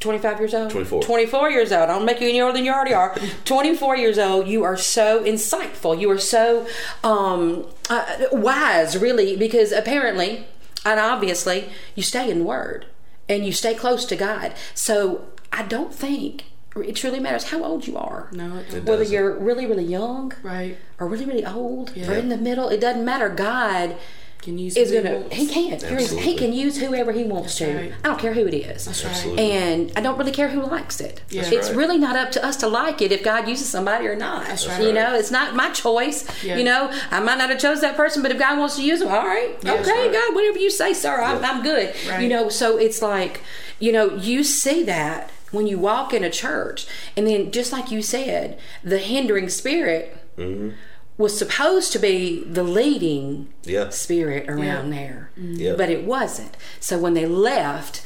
25 0.00 0.38
years 0.38 0.54
old? 0.54 0.70
24. 0.70 1.02
24 1.02 1.50
years 1.50 1.72
old. 1.72 1.82
I 1.84 1.86
don't 1.86 2.04
make 2.04 2.20
you 2.20 2.28
any 2.28 2.40
older 2.40 2.52
than 2.52 2.64
you 2.64 2.72
already 2.72 2.94
are. 2.94 3.16
24 3.44 3.96
years 3.96 4.18
old. 4.18 4.46
You 4.46 4.62
are 4.62 4.76
so 4.76 5.24
insightful. 5.24 5.98
You 5.98 6.10
are 6.10 6.18
so 6.18 6.66
um, 7.02 7.66
uh, 7.90 8.04
wise, 8.30 8.96
really, 8.96 9.36
because 9.36 9.72
apparently 9.72 10.46
and 10.84 11.00
obviously 11.00 11.68
you 11.96 12.02
stay 12.02 12.30
in 12.30 12.38
the 12.40 12.44
Word 12.44 12.86
and 13.28 13.44
you 13.44 13.52
stay 13.52 13.74
close 13.74 14.04
to 14.04 14.16
God. 14.16 14.52
So 14.74 15.24
I 15.52 15.62
don't 15.64 15.92
think 15.92 16.44
it 16.82 16.96
truly 16.96 17.20
matters 17.20 17.44
how 17.44 17.62
old 17.64 17.86
you 17.86 17.96
are. 17.96 18.28
No, 18.32 18.56
it 18.56 18.70
don't. 18.70 18.84
Whether 18.84 19.02
doesn't. 19.04 19.12
you're 19.14 19.34
really, 19.38 19.66
really 19.66 19.84
young 19.84 20.32
Right. 20.42 20.76
or 20.98 21.06
really, 21.08 21.24
really 21.24 21.46
old 21.46 21.90
or 21.96 22.14
in 22.14 22.28
the 22.28 22.36
middle, 22.36 22.68
it 22.68 22.80
doesn't 22.80 23.04
matter. 23.04 23.28
God 23.28 23.96
Can 24.40 24.56
use 24.56 24.76
is 24.76 24.90
he 24.90 24.96
gonna 25.00 25.24
he 25.32 25.46
can 25.48 25.80
He's- 25.80 26.12
he 26.12 26.36
can 26.36 26.52
use 26.52 26.76
whoever 26.78 27.10
he 27.10 27.24
wants 27.24 27.58
That's 27.58 27.72
to. 27.72 27.76
right. 27.76 27.92
I 28.04 28.08
don't 28.08 28.20
care 28.20 28.32
who 28.34 28.46
it 28.46 28.54
is. 28.54 28.84
That's 28.84 29.04
right. 29.04 29.10
Absolutely. 29.12 29.50
And 29.50 29.92
I 29.96 30.00
don't 30.00 30.16
really 30.16 30.30
care 30.30 30.48
who 30.48 30.62
likes 30.62 31.00
it. 31.00 31.20
That's 31.32 31.50
It's 31.50 31.68
right. 31.68 31.76
really 31.76 31.98
not 31.98 32.14
up 32.14 32.30
to 32.32 32.44
us 32.44 32.56
to 32.58 32.68
like 32.68 33.02
it 33.02 33.10
if 33.10 33.24
God 33.24 33.48
uses 33.48 33.68
somebody 33.68 34.06
or 34.06 34.14
not. 34.14 34.46
That's 34.46 34.66
right. 34.68 34.80
You 34.80 34.92
know, 34.92 35.14
it's 35.16 35.32
not 35.32 35.56
my 35.56 35.70
choice. 35.70 36.24
Yeah. 36.44 36.56
You 36.56 36.62
know, 36.64 36.88
I 37.10 37.18
might 37.18 37.38
not 37.38 37.50
have 37.50 37.58
chose 37.58 37.80
that 37.80 37.96
person, 37.96 38.22
but 38.22 38.30
if 38.30 38.38
God 38.38 38.58
wants 38.60 38.76
to 38.76 38.82
use 38.84 39.00
them, 39.00 39.08
all 39.08 39.26
right, 39.26 39.56
Yeah, 39.62 39.72
okay, 39.74 39.90
right. 39.90 40.12
God, 40.12 40.34
whatever 40.36 40.58
you 40.58 40.70
say, 40.70 40.92
sir, 40.92 41.20
I'm, 41.20 41.40
Yeah. 41.42 41.50
I'm 41.50 41.62
good. 41.64 41.92
Right. 42.08 42.22
You 42.22 42.28
know, 42.28 42.48
so 42.48 42.76
it's 42.78 43.02
like, 43.02 43.40
you 43.80 43.90
know, 43.90 44.14
you 44.14 44.44
see 44.44 44.84
that 44.84 45.30
when 45.50 45.66
you 45.66 45.78
walk 45.78 46.12
in 46.14 46.22
a 46.24 46.30
church, 46.30 46.86
and 47.16 47.26
then 47.26 47.50
just 47.50 47.72
like 47.72 47.90
you 47.90 48.02
said, 48.02 48.58
the 48.84 48.98
hindering 48.98 49.48
spirit 49.48 50.16
Mm-hmm. 50.36 50.70
was 51.16 51.36
supposed 51.36 51.92
to 51.92 51.98
be 51.98 52.44
the 52.44 52.62
leading 52.62 53.48
Yeah. 53.64 53.88
spirit 53.88 54.48
around 54.48 54.92
Yeah. 54.92 54.98
there, 55.00 55.30
Yeah. 55.36 55.74
but 55.76 55.90
it 55.90 56.04
wasn't. 56.04 56.56
So 56.78 56.96
when 56.98 57.14
they 57.14 57.26
left, 57.26 58.02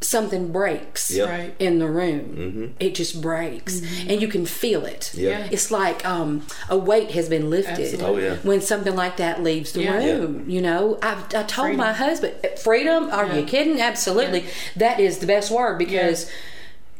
something 0.00 0.52
breaks 0.52 1.10
Yeah. 1.10 1.24
Right. 1.24 1.54
in 1.58 1.78
the 1.80 1.88
room. 1.88 2.20
Mm-hmm. 2.36 2.66
It 2.80 2.94
just 2.94 3.20
breaks, 3.20 3.80
mm-hmm. 3.80 4.10
and 4.10 4.22
you 4.22 4.28
can 4.28 4.46
feel 4.46 4.84
it. 4.86 5.12
Yeah. 5.14 5.30
Yeah. 5.40 5.48
It's 5.50 5.70
like 5.70 6.04
um, 6.06 6.46
a 6.68 6.76
weight 6.78 7.10
has 7.12 7.28
been 7.28 7.50
lifted 7.50 8.00
Oh, 8.02 8.16
yeah. 8.16 8.36
when 8.42 8.60
something 8.60 8.94
like 8.94 9.16
that 9.16 9.42
leaves 9.42 9.72
the 9.72 9.82
Yeah. 9.82 9.96
room. 9.96 10.48
You 10.48 10.62
know, 10.62 10.98
I, 11.02 11.12
I 11.34 11.42
told 11.42 11.48
Freedom. 11.68 11.76
my 11.76 11.92
husband, 11.92 12.34
eh, 12.44 12.54
freedom. 12.56 13.10
Are 13.10 13.26
you 13.36 13.44
kidding? 13.44 13.80
Absolutely, 13.80 14.44
that 14.76 15.00
is 15.00 15.18
the 15.18 15.26
best 15.26 15.50
word 15.50 15.78
because. 15.78 16.30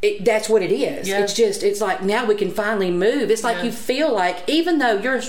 It, 0.00 0.24
that's 0.24 0.48
what 0.48 0.62
it 0.62 0.70
is. 0.70 1.08
Yeah. 1.08 1.24
It's 1.24 1.34
just, 1.34 1.64
it's 1.64 1.80
like 1.80 2.04
now 2.04 2.24
we 2.24 2.36
can 2.36 2.52
finally 2.52 2.88
move. 2.88 3.32
It's 3.32 3.42
like 3.42 3.56
Yeah. 3.56 3.64
you 3.64 3.72
feel 3.72 4.14
like, 4.14 4.44
even 4.46 4.78
though 4.78 4.96
you're 4.96 5.20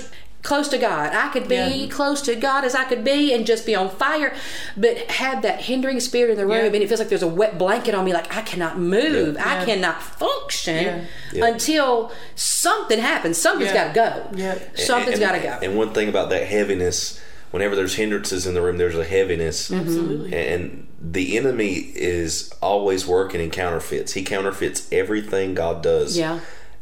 close 0.42 0.68
to 0.68 0.78
God. 0.78 1.12
I 1.14 1.28
could 1.28 1.48
be 1.48 1.54
Yeah. 1.54 1.86
close 1.90 2.22
to 2.22 2.34
God 2.34 2.64
as 2.64 2.74
I 2.74 2.84
could 2.84 3.04
be 3.04 3.32
and 3.34 3.44
just 3.46 3.66
be 3.66 3.74
on 3.74 3.90
fire, 3.90 4.34
but 4.76 4.96
have 5.10 5.42
that 5.42 5.60
hindering 5.62 6.00
spirit 6.00 6.30
in 6.32 6.36
the 6.38 6.46
room, 6.46 6.56
Yeah. 6.56 6.64
and 6.72 6.76
it 6.76 6.88
feels 6.88 6.98
like 7.00 7.10
there's 7.10 7.22
a 7.22 7.28
wet 7.28 7.58
blanket 7.58 7.94
on 7.94 8.04
me. 8.04 8.12
Like 8.12 8.34
I 8.34 8.40
cannot 8.42 8.78
move. 8.78 9.36
I 9.38 9.58
Yeah. 9.60 9.64
cannot 9.66 10.02
function 10.02 10.84
Yeah. 10.84 11.00
Yeah. 11.32 11.46
until 11.46 12.10
something 12.34 12.98
happens. 12.98 13.36
Something's 13.38 13.72
Yeah. 13.72 13.92
got 13.92 13.94
to 13.94 14.30
go. 14.32 14.38
Yeah. 14.38 14.58
Something's 14.76 15.18
And- 15.18 15.28
got 15.28 15.32
to 15.32 15.40
go. 15.40 15.58
And 15.62 15.76
one 15.76 15.92
thing 15.92 16.08
about 16.08 16.30
that 16.30 16.44
heaviness, 16.46 17.18
whenever 17.50 17.76
there's 17.76 17.94
hindrances 17.96 18.46
in 18.46 18.54
the 18.54 18.62
room, 18.62 18.78
there's 18.78 18.96
a 18.96 19.04
heaviness. 19.04 19.68
Mm-hmm. 19.68 19.80
Absolutely. 19.80 20.34
And 20.36 20.86
the 21.02 21.36
enemy 21.36 21.92
is 21.94 22.50
always 22.62 23.06
working 23.06 23.40
in 23.40 23.50
counterfeits. 23.50 24.12
He 24.14 24.22
counterfeits 24.22 24.84
everything 24.92 25.54
God 25.54 25.82
does. 25.82 26.16
Yeah. 26.16 26.38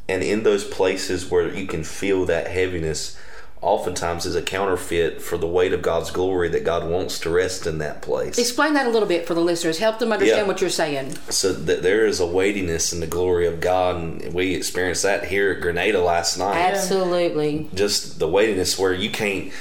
And 0.08 0.22
in 0.22 0.42
those 0.42 0.64
places 0.64 1.30
where 1.30 1.48
you 1.52 1.66
can 1.66 1.84
feel 1.84 2.24
that 2.26 2.48
heaviness, 2.48 3.16
oftentimes 3.60 4.24
is 4.26 4.34
a 4.34 4.42
counterfeit 4.42 5.20
for 5.20 5.36
the 5.36 5.46
weight 5.46 5.72
of 5.72 5.82
God's 5.82 6.10
glory 6.10 6.48
that 6.50 6.64
God 6.64 6.88
wants 6.88 7.18
to 7.20 7.30
rest 7.30 7.66
in 7.66 7.78
that 7.78 8.02
place. 8.02 8.38
Explain 8.38 8.74
that 8.74 8.86
a 8.86 8.90
little 8.90 9.08
bit 9.08 9.26
for 9.26 9.34
the 9.34 9.40
listeners. 9.40 9.78
Help 9.78 9.98
them 9.98 10.12
understand 10.12 10.42
Yeah. 10.42 10.46
what 10.48 10.60
you're 10.60 10.70
saying. 10.70 11.16
so 11.28 11.52
that 11.52 11.82
there 11.82 12.06
is 12.06 12.20
a 12.20 12.26
weightiness 12.26 12.92
in 12.92 13.00
the 13.00 13.06
glory 13.06 13.46
of 13.46 13.60
God, 13.60 13.96
and 13.96 14.32
we 14.32 14.54
experienced 14.54 15.02
that 15.02 15.24
here 15.26 15.52
at 15.52 15.60
Grenada 15.60 16.00
last 16.02 16.36
night. 16.38 16.56
Absolutely. 16.56 17.68
just 17.74 18.18
the 18.18 18.28
weightiness 18.28 18.78
where 18.78 18.92
you 18.92 19.10
can't 19.10 19.52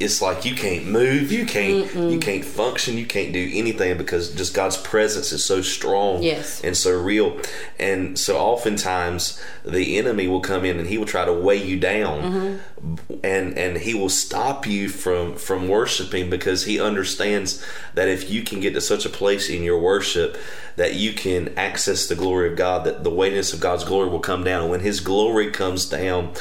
it's 0.00 0.20
like 0.22 0.44
you 0.44 0.54
can't 0.54 0.86
move 0.86 1.30
you 1.32 1.46
can't 1.46 1.94
you 1.94 2.18
can't 2.18 2.44
function 2.44 2.96
you 2.96 3.06
can't 3.06 3.32
do 3.32 3.50
anything 3.52 3.96
because 3.96 4.34
just 4.34 4.54
god's 4.54 4.76
presence 4.76 5.32
is 5.32 5.44
so 5.44 5.60
strong 5.62 6.22
Yes. 6.22 6.62
and 6.62 6.76
so 6.76 6.98
real. 7.00 7.40
And 7.78 8.18
so 8.18 8.38
oftentimes 8.38 9.40
the 9.64 9.98
enemy 9.98 10.28
will 10.28 10.40
come 10.40 10.64
in 10.64 10.78
and 10.78 10.88
he 10.88 10.98
will 10.98 11.06
try 11.06 11.24
to 11.24 11.32
weigh 11.32 11.62
you 11.62 11.78
down 11.78 12.22
mm-hmm. 12.22 13.14
and 13.24 13.56
and 13.58 13.78
he 13.78 13.94
will 13.94 14.08
stop 14.08 14.66
you 14.66 14.88
from 14.88 15.36
from 15.36 15.68
worshiping 15.68 16.30
because 16.30 16.64
he 16.64 16.80
understands 16.80 17.64
that 17.94 18.08
if 18.08 18.30
you 18.30 18.42
can 18.42 18.60
get 18.60 18.74
to 18.74 18.80
such 18.80 19.04
a 19.04 19.08
place 19.10 19.48
in 19.48 19.62
your 19.62 19.80
worship 19.80 20.36
that 20.76 20.94
you 20.94 21.12
can 21.12 21.52
access 21.56 22.06
the 22.06 22.14
glory 22.14 22.50
of 22.50 22.56
god 22.56 22.84
that 22.84 23.04
the 23.04 23.10
weightiness 23.10 23.52
of 23.52 23.60
god's 23.60 23.84
glory 23.84 24.08
will 24.08 24.20
come 24.20 24.44
down. 24.44 24.62
And 24.62 24.70
when 24.70 24.80
his 24.80 25.00
glory 25.00 25.50
comes 25.50 25.86
down 25.86 26.32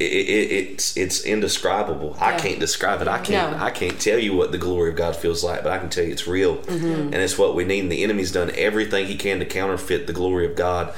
it, 0.00 0.04
it, 0.04 0.52
it's 0.52 0.96
it's 0.96 1.24
indescribable. 1.24 2.16
I 2.20 2.36
can't 2.36 2.58
describe 2.58 3.00
it. 3.00 3.08
I 3.08 3.18
can't 3.20 3.52
No. 3.52 3.64
I 3.64 3.70
can't 3.70 4.00
tell 4.00 4.18
you 4.18 4.34
what 4.34 4.50
the 4.52 4.58
glory 4.58 4.90
of 4.90 4.96
God 4.96 5.14
feels 5.16 5.44
like, 5.44 5.62
but 5.62 5.70
I 5.72 5.78
can 5.78 5.88
tell 5.88 6.04
you 6.04 6.12
it's 6.12 6.26
real, 6.26 6.56
Mm-hmm. 6.56 6.84
and 7.12 7.14
it's 7.14 7.38
what 7.38 7.54
we 7.54 7.64
need. 7.64 7.80
And 7.80 7.92
the 7.92 8.02
enemy's 8.02 8.32
done 8.32 8.50
everything 8.56 9.06
he 9.06 9.16
can 9.16 9.38
to 9.38 9.44
counterfeit 9.44 10.06
the 10.06 10.12
glory 10.12 10.46
of 10.46 10.56
God. 10.56 10.92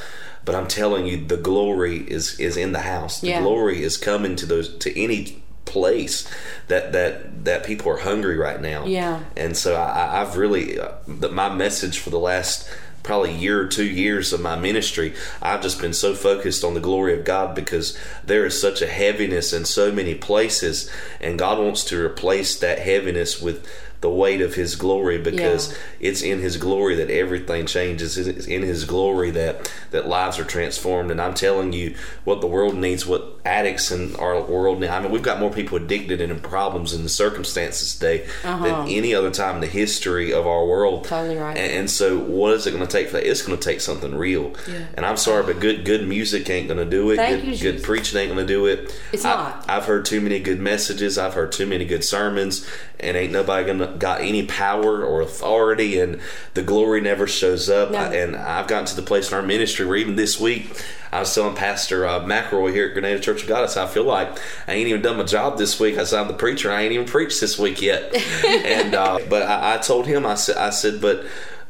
But 0.47 0.55
I'm 0.55 0.67
telling 0.69 1.07
you, 1.07 1.17
the 1.26 1.37
glory 1.37 1.99
is 1.99 2.38
is 2.41 2.57
in 2.57 2.73
the 2.73 2.81
house. 2.81 3.21
The 3.21 3.29
Yeah. 3.29 3.43
glory 3.43 3.83
is 3.83 3.97
coming 3.97 4.35
to 4.37 4.47
those 4.47 4.75
to 4.79 4.99
any 4.99 5.43
place 5.67 6.26
that 6.69 6.93
that 6.93 7.45
that 7.45 7.65
people 7.65 7.91
are 7.93 7.99
hungry 7.99 8.37
right 8.37 8.61
now. 8.62 8.87
Yeah. 8.87 9.21
And 9.37 9.57
so 9.57 9.75
I, 9.75 9.88
I- 9.91 10.23
I've 10.23 10.37
really 10.37 10.79
uh, 10.79 10.93
the, 11.07 11.29
my 11.31 11.53
message 11.53 11.99
for 11.99 12.11
the 12.11 12.21
last 12.21 12.67
probably 13.07 13.33
year 13.33 13.63
or 13.63 13.67
two 13.67 13.87
years 13.87 14.33
of 14.33 14.41
my 14.41 14.57
ministry, 14.57 15.15
I've 15.41 15.63
just 15.63 15.81
been 15.81 15.95
so 15.95 16.15
focused 16.15 16.65
on 16.65 16.75
the 16.75 16.81
glory 16.81 17.19
of 17.19 17.25
God 17.25 17.55
because 17.55 17.97
there 18.25 18.45
is 18.45 18.61
such 18.61 18.83
a 18.83 18.87
heaviness 18.87 19.53
in 19.53 19.65
so 19.65 19.91
many 19.93 20.15
places, 20.15 20.91
and 21.21 21.39
God 21.39 21.59
wants 21.59 21.85
to 21.85 22.05
replace 22.05 22.59
that 22.59 22.81
heaviness 22.81 23.41
with 23.41 23.67
the 24.00 24.11
weight 24.11 24.41
of 24.41 24.55
His 24.55 24.76
glory 24.76 25.19
because 25.19 25.71
Yeah. 25.73 25.79
it's 26.00 26.23
in 26.23 26.41
His 26.41 26.57
glory 26.57 26.95
that 26.97 27.11
everything 27.11 27.67
changes. 27.67 28.19
It's 28.19 28.47
in 28.47 28.62
His 28.62 28.85
glory 28.85 29.31
that 29.33 29.71
that 29.91 30.09
lives 30.09 30.38
are 30.38 30.45
transformed. 30.45 31.11
And 31.11 31.21
I'm 31.21 31.35
telling 31.35 31.73
you, 31.73 31.95
what 32.25 32.41
the 32.41 32.47
world 32.47 32.75
needs, 32.75 33.07
what 33.07 33.37
addicts 33.45 33.91
in 33.91 34.15
our 34.17 34.41
world 34.41 34.81
need. 34.81 34.91
I 34.91 35.00
mean, 35.00 35.12
we've 35.12 35.23
got 35.23 35.38
more 35.38 35.50
people 35.50 35.76
addicted 35.79 36.21
and 36.21 36.33
in 36.33 36.41
problems 36.41 36.93
and 36.93 37.09
circumstances 37.11 37.95
today 37.95 38.26
than 38.43 38.88
any 38.88 39.15
other 39.15 39.31
time 39.31 39.57
in 39.57 39.61
the 39.61 39.67
history 39.69 40.33
of 40.33 40.47
our 40.47 40.67
world. 40.67 41.07
Uh-huh. 41.07 41.17
Totally 41.23 41.37
right. 41.38 41.57
And, 41.57 41.73
and 41.73 41.91
so, 41.91 42.19
what 42.19 42.55
is 42.55 42.67
it 42.67 42.73
going 42.73 42.87
to 42.87 42.91
take 42.91 43.07
for 43.09 43.15
that? 43.15 43.29
It's 43.29 43.43
going 43.43 43.59
to 43.59 43.65
take 43.65 43.81
something 43.81 44.15
real. 44.15 44.55
Yeah. 44.69 44.87
And 44.95 45.07
I'm 45.07 45.17
sorry, 45.17 45.45
but 45.45 45.61
good 45.61 45.85
good 45.85 46.07
music 46.07 46.49
ain't 46.50 46.69
going 46.69 46.79
to 46.79 46.85
do 46.85 47.11
it. 47.11 47.17
Thank 47.17 47.45
good, 47.45 47.61
you, 47.61 47.73
good 47.73 47.83
preaching 47.83 48.19
ain't 48.19 48.33
going 48.33 48.47
to 48.47 48.53
do 48.53 48.67
it. 48.67 48.93
It's 49.12 49.25
I, 49.25 49.35
not. 49.35 49.65
I've 49.69 49.85
heard 49.85 50.05
too 50.05 50.21
many 50.21 50.41
good 50.41 50.61
messages. 50.61 51.17
I've 51.19 51.35
heard 51.35 51.53
too 51.53 51.67
many 51.67 51.85
good 51.85 52.05
sermons, 52.05 52.67
and 53.00 53.17
ain't 53.17 53.33
nobody 53.33 53.67
gonna 53.67 53.96
got 53.99 54.21
any 54.21 54.45
power 54.47 55.05
or 55.05 55.21
authority, 55.21 55.99
and 56.00 56.21
the 56.55 56.62
glory 56.62 57.00
never 57.00 57.26
shows 57.26 57.69
up. 57.69 57.91
No. 57.93 57.99
I- 57.99 58.15
and 58.15 58.37
I've 58.37 58.67
gotten 58.69 58.87
to 58.87 58.97
the 58.97 59.03
place 59.03 59.31
in 59.31 59.37
our 59.37 59.43
ministry 59.43 59.87
where 59.87 59.97
even 59.97 60.17
this 60.17 60.38
week. 60.41 60.83
I 61.12 61.21
was 61.21 61.35
telling 61.35 61.55
Pastor 61.55 62.05
uh, 62.07 62.21
McElroy 62.21 62.73
here 62.75 62.88
at 62.88 62.93
Grenada 62.93 63.21
Church 63.21 63.43
of 63.43 63.49
God, 63.49 63.62
I 63.62 63.67
said, 63.69 63.85
I 63.85 63.87
feel 63.87 64.03
like 64.05 64.29
I 64.67 64.75
ain't 64.75 64.88
even 64.88 65.00
done 65.00 65.17
my 65.17 65.23
job 65.23 65.57
this 65.57 65.79
week. 65.81 65.97
I 65.97 66.05
said, 66.05 66.21
I'm 66.21 66.26
the 66.29 66.35
preacher. 66.35 66.71
I 66.71 66.83
ain't 66.83 66.93
even 66.93 67.07
preached 67.07 67.41
this 67.41 67.59
week 67.59 67.81
yet. 67.81 68.12
and 68.45 68.95
uh, 68.95 69.21
But 69.31 69.43
I, 69.45 69.75
I 69.75 69.79
told 69.79 70.07
him, 70.07 70.26
I 70.26 70.35
said, 70.35 70.57
I 70.59 70.71
said, 70.71 71.00
but 71.00 71.25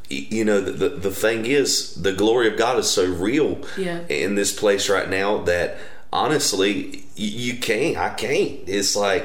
you 0.09 0.45
know 0.45 0.61
the, 0.61 0.71
the 0.73 0.89
the 0.89 1.11
thing 1.11 1.47
is 1.47 1.95
the 2.01 2.13
glory 2.13 2.49
of 2.49 2.57
God 2.57 2.79
is 2.79 2.89
so 2.89 3.05
real 3.05 3.61
Yeah. 3.77 4.01
in 4.09 4.37
this 4.37 4.53
place 4.59 4.89
right 4.89 5.09
now 5.09 5.39
that 5.43 5.77
honestly 6.13 6.91
y- 6.91 7.05
you 7.17 7.57
can't 7.59 7.97
I 7.97 8.11
can't 8.11 8.61
it's 8.69 8.97
like 8.97 9.25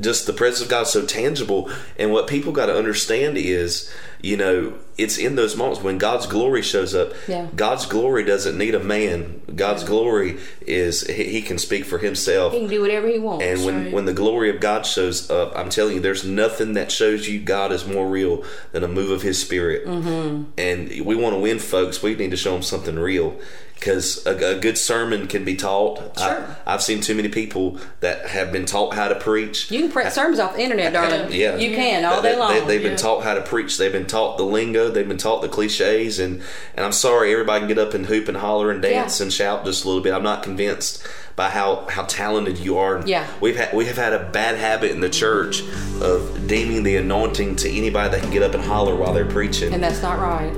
just 0.00 0.26
the 0.26 0.32
presence 0.32 0.62
of 0.62 0.68
God 0.68 0.82
is 0.82 0.90
so 0.90 1.04
tangible 1.06 1.70
and 1.98 2.12
what 2.12 2.26
people 2.26 2.52
got 2.52 2.66
to 2.66 2.76
understand 2.76 3.36
is 3.36 3.92
you 4.20 4.36
know 4.36 4.74
it's 4.96 5.16
in 5.16 5.36
those 5.36 5.56
moments 5.56 5.82
when 5.82 5.98
God's 5.98 6.26
glory 6.26 6.62
shows 6.62 6.94
up 6.94 7.12
Yeah. 7.28 7.46
God's 7.54 7.86
glory 7.86 8.24
doesn't 8.24 8.58
need 8.58 8.74
a 8.74 8.80
man 8.82 9.40
God's 9.54 9.84
glory 9.84 10.38
is 10.66 11.06
he, 11.06 11.24
he 11.24 11.42
can 11.42 11.58
speak 11.58 11.84
for 11.84 11.98
himself 11.98 12.52
He 12.52 12.60
can 12.60 12.68
do 12.68 12.80
whatever 12.80 13.06
he 13.06 13.18
wants. 13.18 13.44
and 13.44 13.64
when, 13.64 13.84
right. 13.84 13.92
when 13.92 14.04
the 14.06 14.12
glory 14.12 14.50
of 14.50 14.60
God 14.60 14.86
shows 14.86 15.30
up, 15.30 15.52
I'm 15.56 15.68
telling 15.70 15.94
you, 15.94 16.00
there's 16.00 16.24
nothing 16.24 16.74
that 16.74 16.90
shows 16.92 17.28
you 17.28 17.40
God 17.40 17.72
is 17.72 17.86
more 17.86 18.08
real 18.08 18.44
than 18.72 18.84
a 18.84 18.88
move 18.88 19.10
of 19.10 19.22
His 19.22 19.40
Spirit. 19.40 19.86
Mm-hmm. 19.86 20.50
And 20.58 20.88
we 21.06 21.14
want 21.14 21.34
to 21.34 21.40
win 21.40 21.58
folks. 21.58 22.02
We 22.02 22.14
need 22.14 22.30
to 22.32 22.36
show 22.36 22.52
them 22.52 22.62
something 22.62 22.98
real. 22.98 23.40
Because 23.74 24.26
a, 24.26 24.56
a 24.56 24.58
good 24.58 24.76
sermon 24.76 25.28
can 25.28 25.44
be 25.44 25.54
taught. 25.54 26.18
Sure. 26.18 26.56
I, 26.66 26.72
have 26.72 26.82
seen 26.82 27.00
too 27.00 27.14
many 27.14 27.28
people 27.28 27.78
that 28.00 28.26
have 28.26 28.50
been 28.52 28.66
taught 28.66 28.94
how 28.94 29.06
to 29.08 29.14
preach. 29.14 29.67
You 29.68 29.80
can 29.82 29.90
print 29.90 30.12
sermons 30.12 30.38
off 30.40 30.54
the 30.56 30.62
internet, 30.62 30.92
darling. 30.92 31.32
Yeah. 31.32 31.56
You 31.56 31.74
can 31.74 32.04
all 32.04 32.22
day 32.22 32.32
They- 32.32 32.38
long. 32.38 32.66
They, 32.66 32.74
have 32.74 32.82
been 32.82 32.92
Yeah. 32.92 32.96
taught 32.96 33.22
how 33.22 33.34
to 33.34 33.40
preach. 33.42 33.76
They've 33.78 33.92
been 33.92 34.06
taught 34.06 34.38
the 34.38 34.44
lingo. 34.44 34.88
They've 34.90 35.06
been 35.06 35.18
taught 35.18 35.42
the 35.42 35.48
cliches. 35.48 36.18
And, 36.18 36.42
and 36.76 36.84
I'm 36.86 36.92
sorry, 36.92 37.32
everybody 37.32 37.60
can 37.60 37.68
get 37.68 37.78
up 37.78 37.94
and 37.94 38.06
hoop 38.06 38.28
and 38.28 38.36
holler 38.36 38.70
and 38.70 38.80
dance 38.80 39.20
Yeah. 39.20 39.24
and 39.24 39.32
shout 39.32 39.64
just 39.64 39.84
a 39.84 39.86
little 39.88 40.02
bit. 40.02 40.12
I'm 40.14 40.22
not 40.22 40.42
convinced 40.42 41.06
by 41.36 41.50
how, 41.50 41.86
how 41.88 42.02
talented 42.04 42.58
you 42.58 42.78
are. 42.78 43.02
Yeah. 43.06 43.26
We've 43.40 43.56
had 43.56 43.72
we 43.72 43.84
have 43.86 43.96
had 43.96 44.12
a 44.12 44.24
bad 44.30 44.56
habit 44.56 44.90
in 44.90 45.00
the 45.00 45.08
church 45.10 45.62
of 46.00 46.46
deeming 46.48 46.82
the 46.82 46.96
anointing 46.96 47.56
to 47.56 47.70
anybody 47.70 48.10
that 48.10 48.22
can 48.22 48.30
get 48.32 48.42
up 48.42 48.54
and 48.54 48.64
holler 48.64 48.96
while 48.96 49.12
they're 49.12 49.24
preaching. 49.24 49.72
and 49.72 49.82
that's 49.82 50.02
not 50.02 50.18
right. 50.18 50.52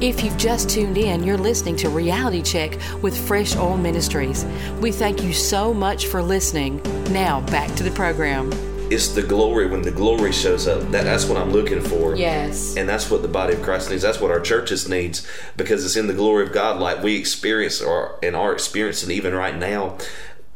If 0.00 0.24
you've 0.24 0.38
just 0.38 0.70
tuned 0.70 0.96
in, 0.96 1.22
you're 1.24 1.36
listening 1.36 1.76
to 1.76 1.90
Reality 1.90 2.40
Check 2.40 2.78
with 3.02 3.14
Fresh 3.28 3.56
Oil 3.56 3.76
Ministries. 3.76 4.46
We 4.80 4.92
thank 4.92 5.22
you 5.22 5.34
so 5.34 5.74
much 5.74 6.06
for 6.06 6.22
listening. 6.22 6.82
Now, 7.12 7.42
back 7.42 7.74
to 7.76 7.82
the 7.82 7.90
program. 7.90 8.50
it's 8.90 9.08
the 9.08 9.22
glory 9.22 9.66
when 9.68 9.82
the 9.82 9.90
glory 9.90 10.32
shows 10.32 10.66
up. 10.66 10.80
That 10.90 11.04
that's 11.04 11.26
what 11.26 11.36
I'm 11.36 11.50
looking 11.52 11.80
for. 11.82 12.16
Yes. 12.16 12.76
And 12.76 12.88
that's 12.88 13.10
what 13.10 13.20
the 13.22 13.28
body 13.28 13.52
of 13.54 13.62
Christ 13.62 13.90
needs. 13.90 14.02
That's 14.02 14.20
what 14.20 14.30
our 14.30 14.40
churches 14.40 14.88
needs 14.88 15.26
because 15.56 15.84
it's 15.84 15.96
in 15.96 16.06
the 16.06 16.14
glory 16.14 16.44
of 16.46 16.52
God, 16.52 16.80
like 16.80 17.02
we 17.02 17.16
experience 17.16 17.80
or 17.82 18.18
and 18.22 18.34
are 18.34 18.52
experiencing 18.54 19.10
even 19.10 19.34
right 19.34 19.56
now. 19.56 19.98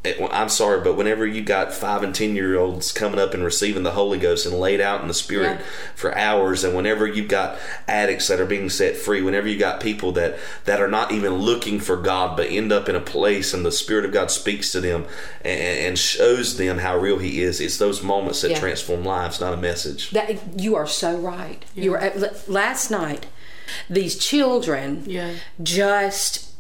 It- 0.05 0.21
I'm 0.33 0.51
sorry, 0.51 0.81
but 0.83 0.97
whenever 0.97 1.27
you 1.27 1.41
got 1.41 1.73
five 1.73 2.03
and 2.03 2.15
ten 2.15 2.37
year 2.37 2.59
olds 2.59 2.93
coming 2.93 3.19
up 3.19 3.33
and 3.33 3.43
receiving 3.43 3.85
the 3.85 3.93
Holy 3.93 4.19
Ghost 4.19 4.45
and 4.45 4.55
laid 4.61 4.79
out 4.81 5.01
in 5.01 5.09
the 5.09 5.15
Spirit 5.15 5.59
Yeah. 5.61 5.67
for 5.95 6.15
hours, 6.17 6.63
and 6.63 6.75
whenever 6.77 7.07
you've 7.07 7.29
got 7.29 7.57
addicts 7.89 8.29
that 8.29 8.39
are 8.39 8.45
being 8.45 8.69
set 8.69 8.97
free, 8.99 9.23
whenever 9.23 9.49
you 9.49 9.59
got 9.59 9.81
people 9.81 10.13
that 10.13 10.37
that 10.67 10.79
are 10.81 10.89
not 10.89 11.11
even 11.13 11.35
looking 11.37 11.81
for 11.81 11.97
God 11.97 12.37
but 12.37 12.51
end 12.51 12.71
up 12.71 12.87
in 12.89 12.95
a 12.95 13.01
place 13.01 13.55
and 13.55 13.65
the 13.65 13.73
Spirit 13.73 14.05
of 14.05 14.13
God 14.13 14.31
speaks 14.31 14.71
to 14.73 14.81
them 14.83 15.07
and, 15.43 15.61
and 15.61 15.99
shows 15.99 16.59
them 16.59 16.79
how 16.79 16.99
real 16.99 17.17
He 17.19 17.41
is, 17.43 17.59
it's 17.59 17.79
those 17.79 18.03
moments 18.03 18.43
that 18.43 18.51
Yeah. 18.51 18.61
transform 18.61 19.05
lives, 19.07 19.41
not 19.41 19.55
a 19.55 19.57
message. 19.57 20.11
That 20.11 20.61
you 20.61 20.77
are 20.77 20.87
so 20.87 21.17
right. 21.17 21.63
You 21.75 21.93
were 21.93 22.01
uh, 22.03 22.05
at, 22.25 22.49
last 22.49 22.91
night. 22.91 23.25
These 23.89 24.17
children 24.19 25.05
Yeah. 25.07 25.31
just, 25.63 26.51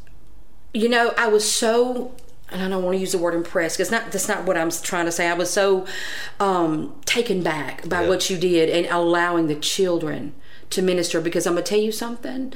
you 0.73 0.89
know, 0.89 1.13
I 1.19 1.29
was 1.29 1.45
so. 1.51 2.13
And 2.51 2.63
I 2.63 2.69
don't 2.69 2.83
want 2.85 2.95
to 2.97 3.01
use 3.01 3.13
the 3.13 3.19
word 3.19 3.35
impressed 3.35 3.77
because 3.79 3.91
not 3.91 4.13
that's 4.13 4.29
not 4.29 4.45
what 4.45 4.57
I'm 4.57 4.71
trying 4.71 5.07
to 5.07 5.13
say. 5.13 5.29
I 5.29 5.35
was 5.35 5.51
so 5.51 5.87
um, 6.39 6.95
taken 7.05 7.43
back 7.43 7.89
by 7.89 8.03
Yeah. 8.03 8.09
what 8.09 8.29
you 8.31 8.37
did 8.39 8.69
and 8.69 8.87
allowing 8.87 9.47
the 9.49 9.55
children 9.57 10.35
to 10.71 10.83
minister. 10.83 11.21
Because 11.21 11.47
I'm 11.47 11.55
gonna 11.55 11.63
tell 11.67 11.81
you 11.81 11.91
something. 11.93 12.53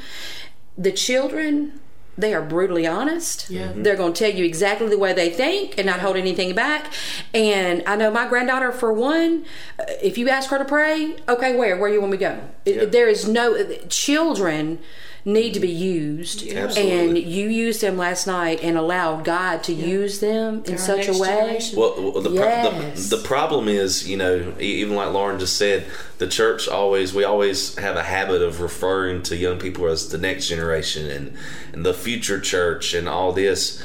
The 0.76 0.92
children, 0.92 1.80
they 2.16 2.32
are 2.34 2.42
brutally 2.42 2.86
honest. 2.86 3.48
Yeah. 3.50 3.72
They're 3.74 3.96
going 3.96 4.12
to 4.12 4.18
tell 4.26 4.32
you 4.36 4.44
exactly 4.44 4.88
the 4.88 4.98
way 4.98 5.12
they 5.12 5.30
think 5.30 5.74
and 5.78 5.86
not 5.86 6.00
hold 6.00 6.16
anything 6.16 6.54
back. 6.54 6.92
And 7.34 7.82
I 7.86 7.96
know 7.96 8.10
my 8.12 8.28
granddaughter, 8.28 8.70
for 8.72 8.92
one, 8.92 9.44
uh, 9.78 9.84
if 10.02 10.18
you 10.18 10.28
ask 10.28 10.50
her 10.50 10.58
to 10.58 10.64
pray, 10.64 11.16
okay, 11.28 11.56
where? 11.56 11.76
Where 11.76 11.88
you 11.88 12.00
want 12.00 12.12
me 12.12 12.18
to 12.18 12.24
go? 12.24 12.40
It- 12.64 12.74
Yeah. 12.76 12.84
There 12.84 13.08
is 13.08 13.26
no 13.26 13.56
children. 13.88 14.78
Need 15.24 15.52
to 15.54 15.60
be 15.60 15.68
used, 15.70 16.46
Absolutely. 16.48 16.92
and 17.24 17.30
you 17.30 17.48
used 17.48 17.80
them 17.80 17.96
last 17.98 18.26
night 18.26 18.60
and 18.62 18.78
allowed 18.78 19.24
God 19.24 19.62
to 19.64 19.72
use 19.72 20.20
them 20.20 20.62
in 20.64 20.72
Our 20.72 20.78
such 20.78 21.08
a 21.08 21.12
way. 21.18 21.60
Well, 21.76 21.94
well, 22.12 22.22
the, 22.22 22.30
pro- 22.30 22.38
Yes. 22.48 23.08
the 23.10 23.16
the 23.16 23.22
problem 23.22 23.68
is, 23.68 24.08
you 24.08 24.16
know, 24.16 24.54
e- 24.60 24.80
even 24.80 24.94
like 24.94 25.12
Lauren 25.12 25.38
just 25.38 25.56
said, 25.56 25.86
the 26.18 26.26
church 26.28 26.68
always 26.68 27.12
we 27.12 27.24
always 27.24 27.76
have 27.76 27.96
a 27.96 28.02
habit 28.04 28.42
of 28.42 28.60
referring 28.60 29.22
to 29.24 29.36
young 29.36 29.58
people 29.58 29.86
as 29.86 30.08
the 30.10 30.18
next 30.18 30.48
generation 30.48 31.10
and 31.10 31.36
and 31.72 31.84
the 31.84 31.94
future 31.94 32.40
church 32.40 32.94
and 32.94 33.08
all 33.08 33.32
this. 33.32 33.82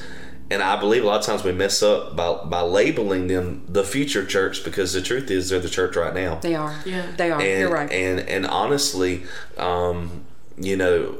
And 0.51 0.61
I 0.61 0.79
believe 0.79 1.03
a 1.03 1.07
lot 1.07 1.19
of 1.21 1.25
times 1.25 1.43
we 1.43 1.51
mess 1.51 1.81
up 1.81 2.15
by 2.15 2.33
by 2.45 2.61
labeling 2.61 3.27
them 3.27 3.65
the 3.67 3.83
future 3.83 4.23
church 4.25 4.63
because 4.63 4.93
the 4.93 5.01
truth 5.01 5.31
is 5.31 5.49
they're 5.49 5.59
the 5.59 5.69
church 5.69 5.95
right 5.95 6.13
now. 6.13 6.35
They 6.35 6.53
are. 6.53 6.75
Yeah. 6.85 7.07
They 7.17 7.31
are. 7.31 7.41
and 7.41 7.59
You're 7.61 7.71
right. 7.71 7.91
and 7.91 8.19
and 8.19 8.45
honestly, 8.45 9.23
um, 9.57 10.25
you 10.57 10.75
know, 10.77 11.17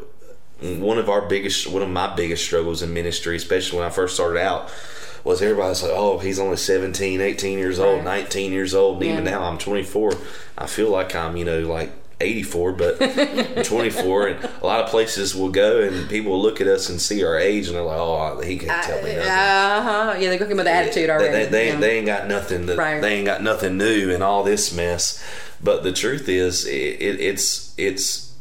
one 0.62 0.98
of 0.98 1.10
our 1.10 1.28
biggest, 1.28 1.68
one 1.68 1.82
of 1.82 1.90
my 1.90 2.14
biggest 2.16 2.44
struggles 2.46 2.82
in 2.82 2.94
ministry, 2.94 3.36
especially 3.36 3.80
when 3.80 3.88
I 3.88 3.92
first 3.92 4.16
started 4.16 4.40
out, 4.40 4.72
was 5.24 5.42
everybody's 5.42 5.82
like, 5.84 5.92
"Oh, 5.94 6.20
he's 6.20 6.40
only 6.40 6.58
17, 6.58 7.22
18 7.22 7.58
years 7.58 7.80
old, 7.80 7.98
Right. 8.06 8.24
19 8.24 8.52
years 8.52 8.74
old." 8.74 9.02
And 9.02 9.12
even 9.12 9.24
now, 9.24 9.44
I'm 9.44 9.58
24. 9.58 10.14
I 10.58 10.68
feel 10.68 10.90
like 10.90 11.16
I'm, 11.16 11.38
you 11.38 11.46
know, 11.46 11.62
like 11.62 11.92
84, 12.22 12.74
but 12.74 12.98
I'm 13.58 13.64
24. 13.64 14.28
And 14.28 14.50
a 14.62 14.66
lot 14.66 14.82
of 14.82 14.90
places 14.90 15.34
will 15.36 15.50
go, 15.50 15.82
and 15.82 16.10
people 16.10 16.32
will 16.34 16.42
look 16.42 16.62
at 16.62 16.68
us 16.68 16.90
and 16.90 17.02
see 17.02 17.24
our 17.24 17.38
age, 17.38 17.68
and 17.68 17.76
they're 17.76 17.84
like, 17.84 17.98
"Oh, 17.98 18.42
he 18.42 18.58
can't 18.58 18.84
tell 18.84 19.02
me 19.02 19.16
nothing." 19.16 19.30
Uh 19.30 19.82
huh. 19.82 20.16
Yeah, 20.20 20.30
they're 20.30 20.40
looking 20.40 20.58
with 20.58 20.66
the 20.66 20.72
attitude 20.72 21.10
already. 21.10 21.32
They, 21.32 21.46
they, 21.46 21.68
yeah. 21.70 21.80
they 21.80 21.98
ain't 21.98 22.06
got 22.06 22.28
nothing. 22.28 22.66
That, 22.68 22.78
Right. 22.78 23.02
They 23.02 23.16
ain't 23.16 23.26
got 23.26 23.42
nothing 23.42 23.78
new 23.78 24.10
in 24.10 24.22
all 24.22 24.44
this 24.44 24.74
mess. 24.74 25.24
But 25.62 25.84
the 25.84 25.94
truth 25.94 26.28
is, 26.28 26.66
it, 26.66 27.02
it, 27.02 27.20
it's 27.22 27.74
it's 27.78 28.33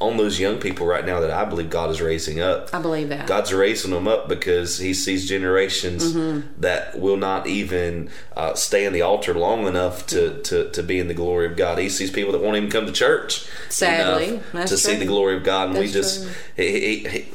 on 0.00 0.16
those 0.16 0.40
young 0.40 0.58
people 0.58 0.86
right 0.86 1.04
now 1.04 1.20
that 1.20 1.30
I 1.30 1.44
believe 1.44 1.68
God 1.68 1.90
is 1.90 2.00
raising 2.00 2.40
up. 2.40 2.70
I 2.74 2.80
believe 2.80 3.10
that. 3.10 3.26
God's 3.26 3.52
raising 3.52 3.90
them 3.90 4.08
up 4.08 4.28
because 4.28 4.78
He 4.78 4.94
sees 4.94 5.28
generations 5.28 6.14
Mm-hmm. 6.14 6.60
that 6.62 6.98
will 6.98 7.18
not 7.18 7.46
even 7.46 8.08
uh, 8.36 8.54
stay 8.54 8.86
in 8.86 8.92
the 8.94 9.02
altar 9.02 9.34
long 9.34 9.66
enough 9.66 10.06
to, 10.06 10.40
to, 10.42 10.70
to 10.70 10.82
be 10.82 10.98
in 10.98 11.08
the 11.08 11.14
glory 11.14 11.46
of 11.46 11.56
God. 11.56 11.76
He 11.78 11.90
sees 11.90 12.10
people 12.10 12.32
that 12.32 12.40
won't 12.40 12.56
even 12.56 12.70
come 12.70 12.86
to 12.86 12.92
church 12.92 13.46
Sadly, 13.68 14.40
that's 14.54 14.70
to 14.70 14.78
see 14.78 14.96
the 14.96 15.04
glory 15.04 15.36
of 15.36 15.44
God, 15.44 15.68
and 15.70 15.78
we 15.78 15.86
just 15.90 16.22
true. 16.22 16.32
he, 16.56 16.80
he, 16.80 17.08
he, 17.08 17.28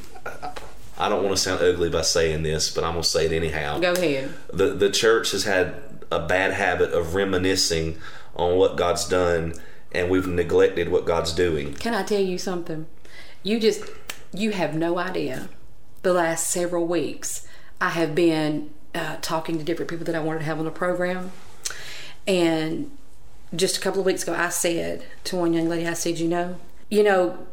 I 0.97 1.09
don't 1.09 1.23
want 1.23 1.35
to 1.35 1.41
sound 1.41 1.61
ugly 1.61 1.89
by 1.89 2.01
saying 2.01 2.43
this, 2.43 2.73
but 2.73 2.83
I'm 2.83 2.93
gonna 2.93 3.03
say 3.03 3.25
it 3.25 3.31
anyhow 3.31 3.79
Go 3.79 3.91
ahead. 3.93 4.33
the 4.51 4.67
the 4.67 4.89
church 4.89 5.31
has 5.31 5.43
had 5.43 5.75
a 6.11 6.25
bad 6.25 6.53
habit 6.53 6.91
of 6.93 7.15
reminiscing 7.15 7.97
on 8.35 8.57
what 8.57 8.75
God's 8.77 9.07
done, 9.07 9.53
and 9.95 10.09
we've 10.09 10.27
neglected 10.27 10.89
what 10.89 11.05
God's 11.05 11.33
doing. 11.33 11.73
Can 11.73 11.93
I 11.93 12.03
tell 12.03 12.21
you 12.21 12.37
something? 12.37 12.85
You 13.43 13.59
just 13.59 13.83
you 14.33 14.51
have 14.51 14.75
no 14.75 14.97
idea. 14.97 15.49
The 16.01 16.13
last 16.13 16.49
several 16.49 16.85
weeks, 16.85 17.47
I 17.81 17.89
have 17.89 18.13
been 18.13 18.71
uh, 18.93 19.17
talking 19.21 19.57
to 19.57 19.63
different 19.63 19.89
people 19.89 20.05
that 20.05 20.15
I 20.15 20.19
wanted 20.19 20.39
to 20.39 20.45
have 20.45 20.59
on 20.59 20.65
the 20.65 20.71
program, 20.71 21.31
and 22.27 22.91
just 23.55 23.77
a 23.77 23.79
couple 23.79 24.01
of 24.01 24.05
weeks 24.05 24.23
ago, 24.23 24.33
I 24.33 24.49
said 24.49 25.05
to 25.25 25.35
one 25.35 25.53
young 25.53 25.69
lady, 25.69 25.87
I 25.87 25.93
said, 25.93 26.19
you 26.19 26.27
know, 26.27 26.57
you 26.89 27.03
know, 27.03 27.47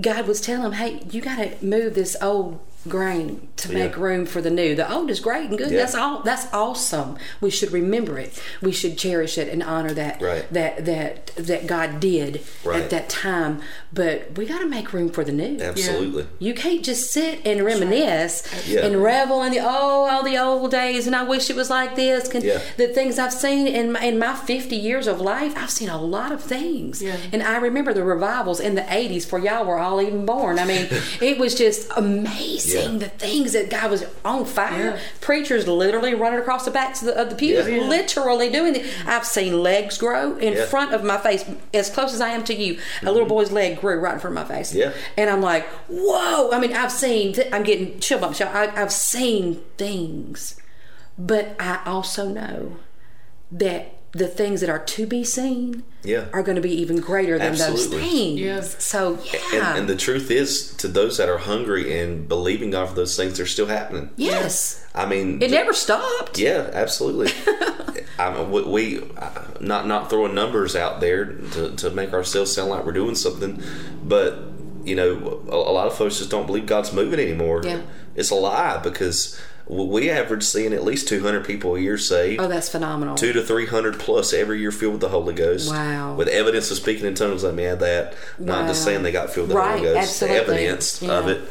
God 0.00 0.26
was 0.26 0.40
telling 0.40 0.64
him, 0.64 0.72
hey, 0.72 1.02
you 1.10 1.20
got 1.20 1.36
to 1.36 1.64
move 1.64 1.94
this 1.94 2.16
old 2.20 2.60
grain 2.88 3.48
to 3.56 3.72
make 3.72 3.96
room 3.96 4.24
for 4.24 4.40
the 4.40 4.50
new. 4.50 4.74
The 4.74 4.90
old 4.90 5.10
is 5.10 5.20
great 5.20 5.48
and 5.50 5.58
good. 5.58 5.70
Yeah. 5.70 5.78
That's 5.80 5.94
all. 5.94 6.22
That's 6.22 6.46
awesome. 6.52 7.18
We 7.40 7.50
should 7.50 7.72
remember 7.72 8.18
it. 8.18 8.40
We 8.62 8.72
should 8.72 8.96
cherish 8.96 9.36
it 9.36 9.48
and 9.48 9.62
honor 9.62 9.92
that 9.94 10.20
Right. 10.22 10.50
that 10.52 10.86
that 10.86 11.26
that 11.36 11.66
God 11.66 12.00
did 12.00 12.40
Right. 12.64 12.80
at 12.82 12.90
that 12.90 13.08
time. 13.10 13.60
But 13.92 14.36
we 14.38 14.46
got 14.46 14.60
to 14.60 14.66
make 14.66 14.92
room 14.94 15.10
for 15.10 15.24
the 15.24 15.32
new. 15.32 15.58
Absolutely. 15.60 16.26
You 16.38 16.54
can't 16.54 16.82
just 16.82 17.10
sit 17.12 17.40
and 17.44 17.62
reminisce 17.64 18.44
Yeah. 18.66 18.86
and 18.86 19.02
revel 19.02 19.42
in 19.42 19.52
the 19.52 19.60
oh 19.60 20.08
all 20.10 20.22
the 20.22 20.38
old 20.38 20.70
days 20.70 21.06
and 21.06 21.14
I 21.14 21.22
wish 21.24 21.50
it 21.50 21.56
was 21.56 21.68
like 21.70 21.96
this. 21.96 22.28
Can, 22.28 22.42
Yeah. 22.42 22.60
The 22.78 22.88
things 22.88 23.18
I've 23.18 23.32
seen 23.34 23.66
in 23.66 23.92
my, 23.92 24.00
in 24.02 24.18
my 24.18 24.34
50 24.34 24.76
years 24.76 25.06
of 25.06 25.20
life, 25.20 25.52
I've 25.56 25.70
seen 25.70 25.90
a 25.90 26.00
lot 26.00 26.32
of 26.32 26.42
things. 26.42 27.02
Yeah. 27.02 27.16
And 27.32 27.42
I 27.42 27.56
remember 27.58 27.92
the 27.92 28.04
revivals 28.04 28.58
in 28.60 28.74
the 28.74 28.82
80s 28.90 29.26
for 29.26 29.38
y'all 29.38 29.64
were 29.66 29.78
all 29.78 30.00
even 30.00 30.24
born. 30.24 30.58
I 30.58 30.64
mean, 30.64 30.88
it 31.20 31.38
was 31.38 31.54
just 31.54 31.88
amazing 31.96 32.69
Yeah. 32.74 32.88
the 32.98 33.08
things 33.08 33.52
that 33.52 33.70
God 33.70 33.90
was 33.90 34.04
on 34.24 34.44
fire. 34.44 34.90
Yeah. 34.96 34.98
Preachers 35.20 35.66
literally 35.66 36.14
running 36.14 36.38
across 36.40 36.64
the 36.64 36.70
backs 36.70 37.00
of 37.02 37.06
the, 37.06 37.20
of 37.20 37.30
the 37.30 37.36
pews, 37.36 37.68
Yeah. 37.68 37.82
literally 37.82 38.50
doing 38.50 38.76
it. 38.76 38.86
I've 39.06 39.26
seen 39.26 39.62
legs 39.62 39.98
grow 39.98 40.36
in 40.36 40.54
Yeah. 40.54 40.66
front 40.66 40.92
of 40.94 41.04
my 41.04 41.18
face, 41.18 41.44
as 41.72 41.90
close 41.90 42.12
as 42.14 42.20
I 42.20 42.30
am 42.30 42.44
to 42.44 42.54
you. 42.54 42.78
A 43.02 43.06
little 43.06 43.20
mm-hmm. 43.20 43.28
boy's 43.28 43.52
leg 43.52 43.80
grew 43.80 43.98
right 43.98 44.14
in 44.14 44.20
front 44.20 44.36
of 44.38 44.48
my 44.48 44.54
face. 44.54 44.74
Yeah. 44.74 44.92
And 45.16 45.30
I'm 45.30 45.40
like, 45.42 45.66
whoa. 45.88 46.50
I 46.52 46.58
mean, 46.60 46.72
I've 46.72 46.92
seen, 46.92 47.34
I'm 47.52 47.62
getting 47.62 47.98
chill 48.00 48.18
bumps. 48.18 48.40
y'all. 48.40 48.54
I, 48.54 48.68
I've 48.80 48.92
seen 48.92 49.62
things. 49.76 50.56
But 51.18 51.54
I 51.60 51.80
also 51.84 52.28
know 52.28 52.76
that 53.52 53.99
the 54.12 54.26
things 54.26 54.60
that 54.60 54.68
are 54.68 54.80
to 54.80 55.06
be 55.06 55.22
seen 55.22 55.84
Yeah. 56.02 56.24
are 56.32 56.42
going 56.42 56.56
to 56.56 56.60
be 56.62 56.74
even 56.82 56.96
greater 56.96 57.38
than 57.38 57.52
Absolutely. 57.52 57.98
those 57.98 58.10
things. 58.10 58.40
Yes. 58.40 58.84
So, 58.84 59.18
yeah. 59.52 59.70
And, 59.70 59.78
and 59.80 59.88
the 59.88 59.94
truth 59.96 60.30
is, 60.32 60.74
to 60.78 60.88
those 60.88 61.16
that 61.18 61.28
are 61.28 61.38
hungry 61.38 61.96
and 62.00 62.28
believing 62.28 62.70
God 62.72 62.88
for 62.88 62.94
those 62.96 63.16
things, 63.16 63.36
they're 63.36 63.46
still 63.46 63.66
happening. 63.66 64.10
yes. 64.16 64.84
I 64.92 65.06
mean, 65.06 65.40
It 65.40 65.52
never 65.52 65.72
stopped. 65.72 66.38
Yeah, 66.40 66.68
absolutely. 66.72 67.30
I 68.18 68.32
mean, 68.34 68.50
we, 68.50 68.62
we 68.64 69.02
uh, 69.16 69.30
not 69.60 69.86
not 69.86 70.10
throwing 70.10 70.34
numbers 70.34 70.74
out 70.74 71.00
there 71.00 71.26
to, 71.26 71.76
to 71.76 71.90
make 71.90 72.12
ourselves 72.12 72.52
sound 72.52 72.70
like 72.70 72.84
we're 72.84 72.90
doing 72.92 73.14
something, 73.14 73.62
but 74.02 74.36
you 74.84 74.96
know, 74.96 75.42
a, 75.48 75.54
a 75.54 75.72
lot 75.72 75.86
of 75.86 75.94
folks 75.96 76.18
just 76.18 76.30
don't 76.30 76.46
believe 76.46 76.66
God's 76.66 76.92
moving 76.92 77.20
anymore. 77.20 77.62
Yeah. 77.64 77.82
It's 78.16 78.30
a 78.30 78.34
lie 78.34 78.78
because 78.82 79.40
we 79.70 80.10
average 80.10 80.42
seeing 80.42 80.72
at 80.72 80.82
least 80.84 81.06
200 81.08 81.44
people 81.44 81.76
a 81.76 81.80
year 81.80 81.96
saved. 81.96 82.40
Oh, 82.40 82.48
that's 82.48 82.68
phenomenal. 82.68 83.14
Two 83.14 83.32
to 83.32 83.42
three 83.42 83.66
hundred 83.66 83.98
plus 84.00 84.32
every 84.32 84.58
year 84.60 84.72
filled 84.72 84.92
with 84.94 85.00
the 85.00 85.08
Holy 85.10 85.32
Ghost. 85.34 85.70
Wow. 85.70 86.14
With 86.16 86.28
evidence 86.28 86.70
of 86.70 86.76
speaking 86.78 87.06
in 87.06 87.14
tongues, 87.14 87.44
let 87.44 87.54
me 87.54 87.64
add 87.66 87.80
that. 87.80 88.14
Not 88.38 88.66
just 88.66 88.82
saying 88.84 89.02
they 89.04 89.12
got 89.12 89.30
filled 89.30 89.48
with 89.48 89.54
the 89.54 89.60
Right, 89.60 89.78
Holy 89.78 89.82
Ghost. 89.94 90.22
absolutely. 90.22 90.38
The 90.38 90.60
evidence 90.62 91.02
of 91.02 91.28
it. 91.28 91.42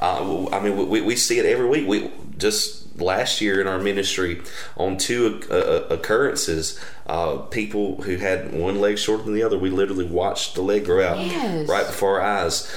Uh, 0.00 0.48
I 0.50 0.60
mean, 0.60 0.88
we, 0.88 1.00
we 1.00 1.16
see 1.16 1.38
it 1.38 1.46
every 1.46 1.66
week. 1.68 1.86
We 1.88 2.10
just 2.36 3.00
last 3.00 3.40
year 3.40 3.60
in 3.60 3.66
our 3.66 3.78
ministry 3.78 4.42
on 4.76 4.98
two 4.98 5.40
uh, 5.50 5.54
uh, 5.54 5.86
occurrences, 5.90 6.78
uh, 7.06 7.36
people 7.38 8.02
who 8.02 8.16
had 8.16 8.52
one 8.52 8.80
leg 8.80 8.98
shorter 8.98 9.22
than 9.22 9.32
the 9.34 9.42
other, 9.42 9.56
we 9.58 9.70
literally 9.70 10.04
watched 10.04 10.56
the 10.56 10.62
leg 10.62 10.84
grow 10.84 11.06
out 11.06 11.18
Yes. 11.18 11.68
right 11.68 11.86
before 11.86 12.20
our 12.20 12.44
eyes. 12.44 12.70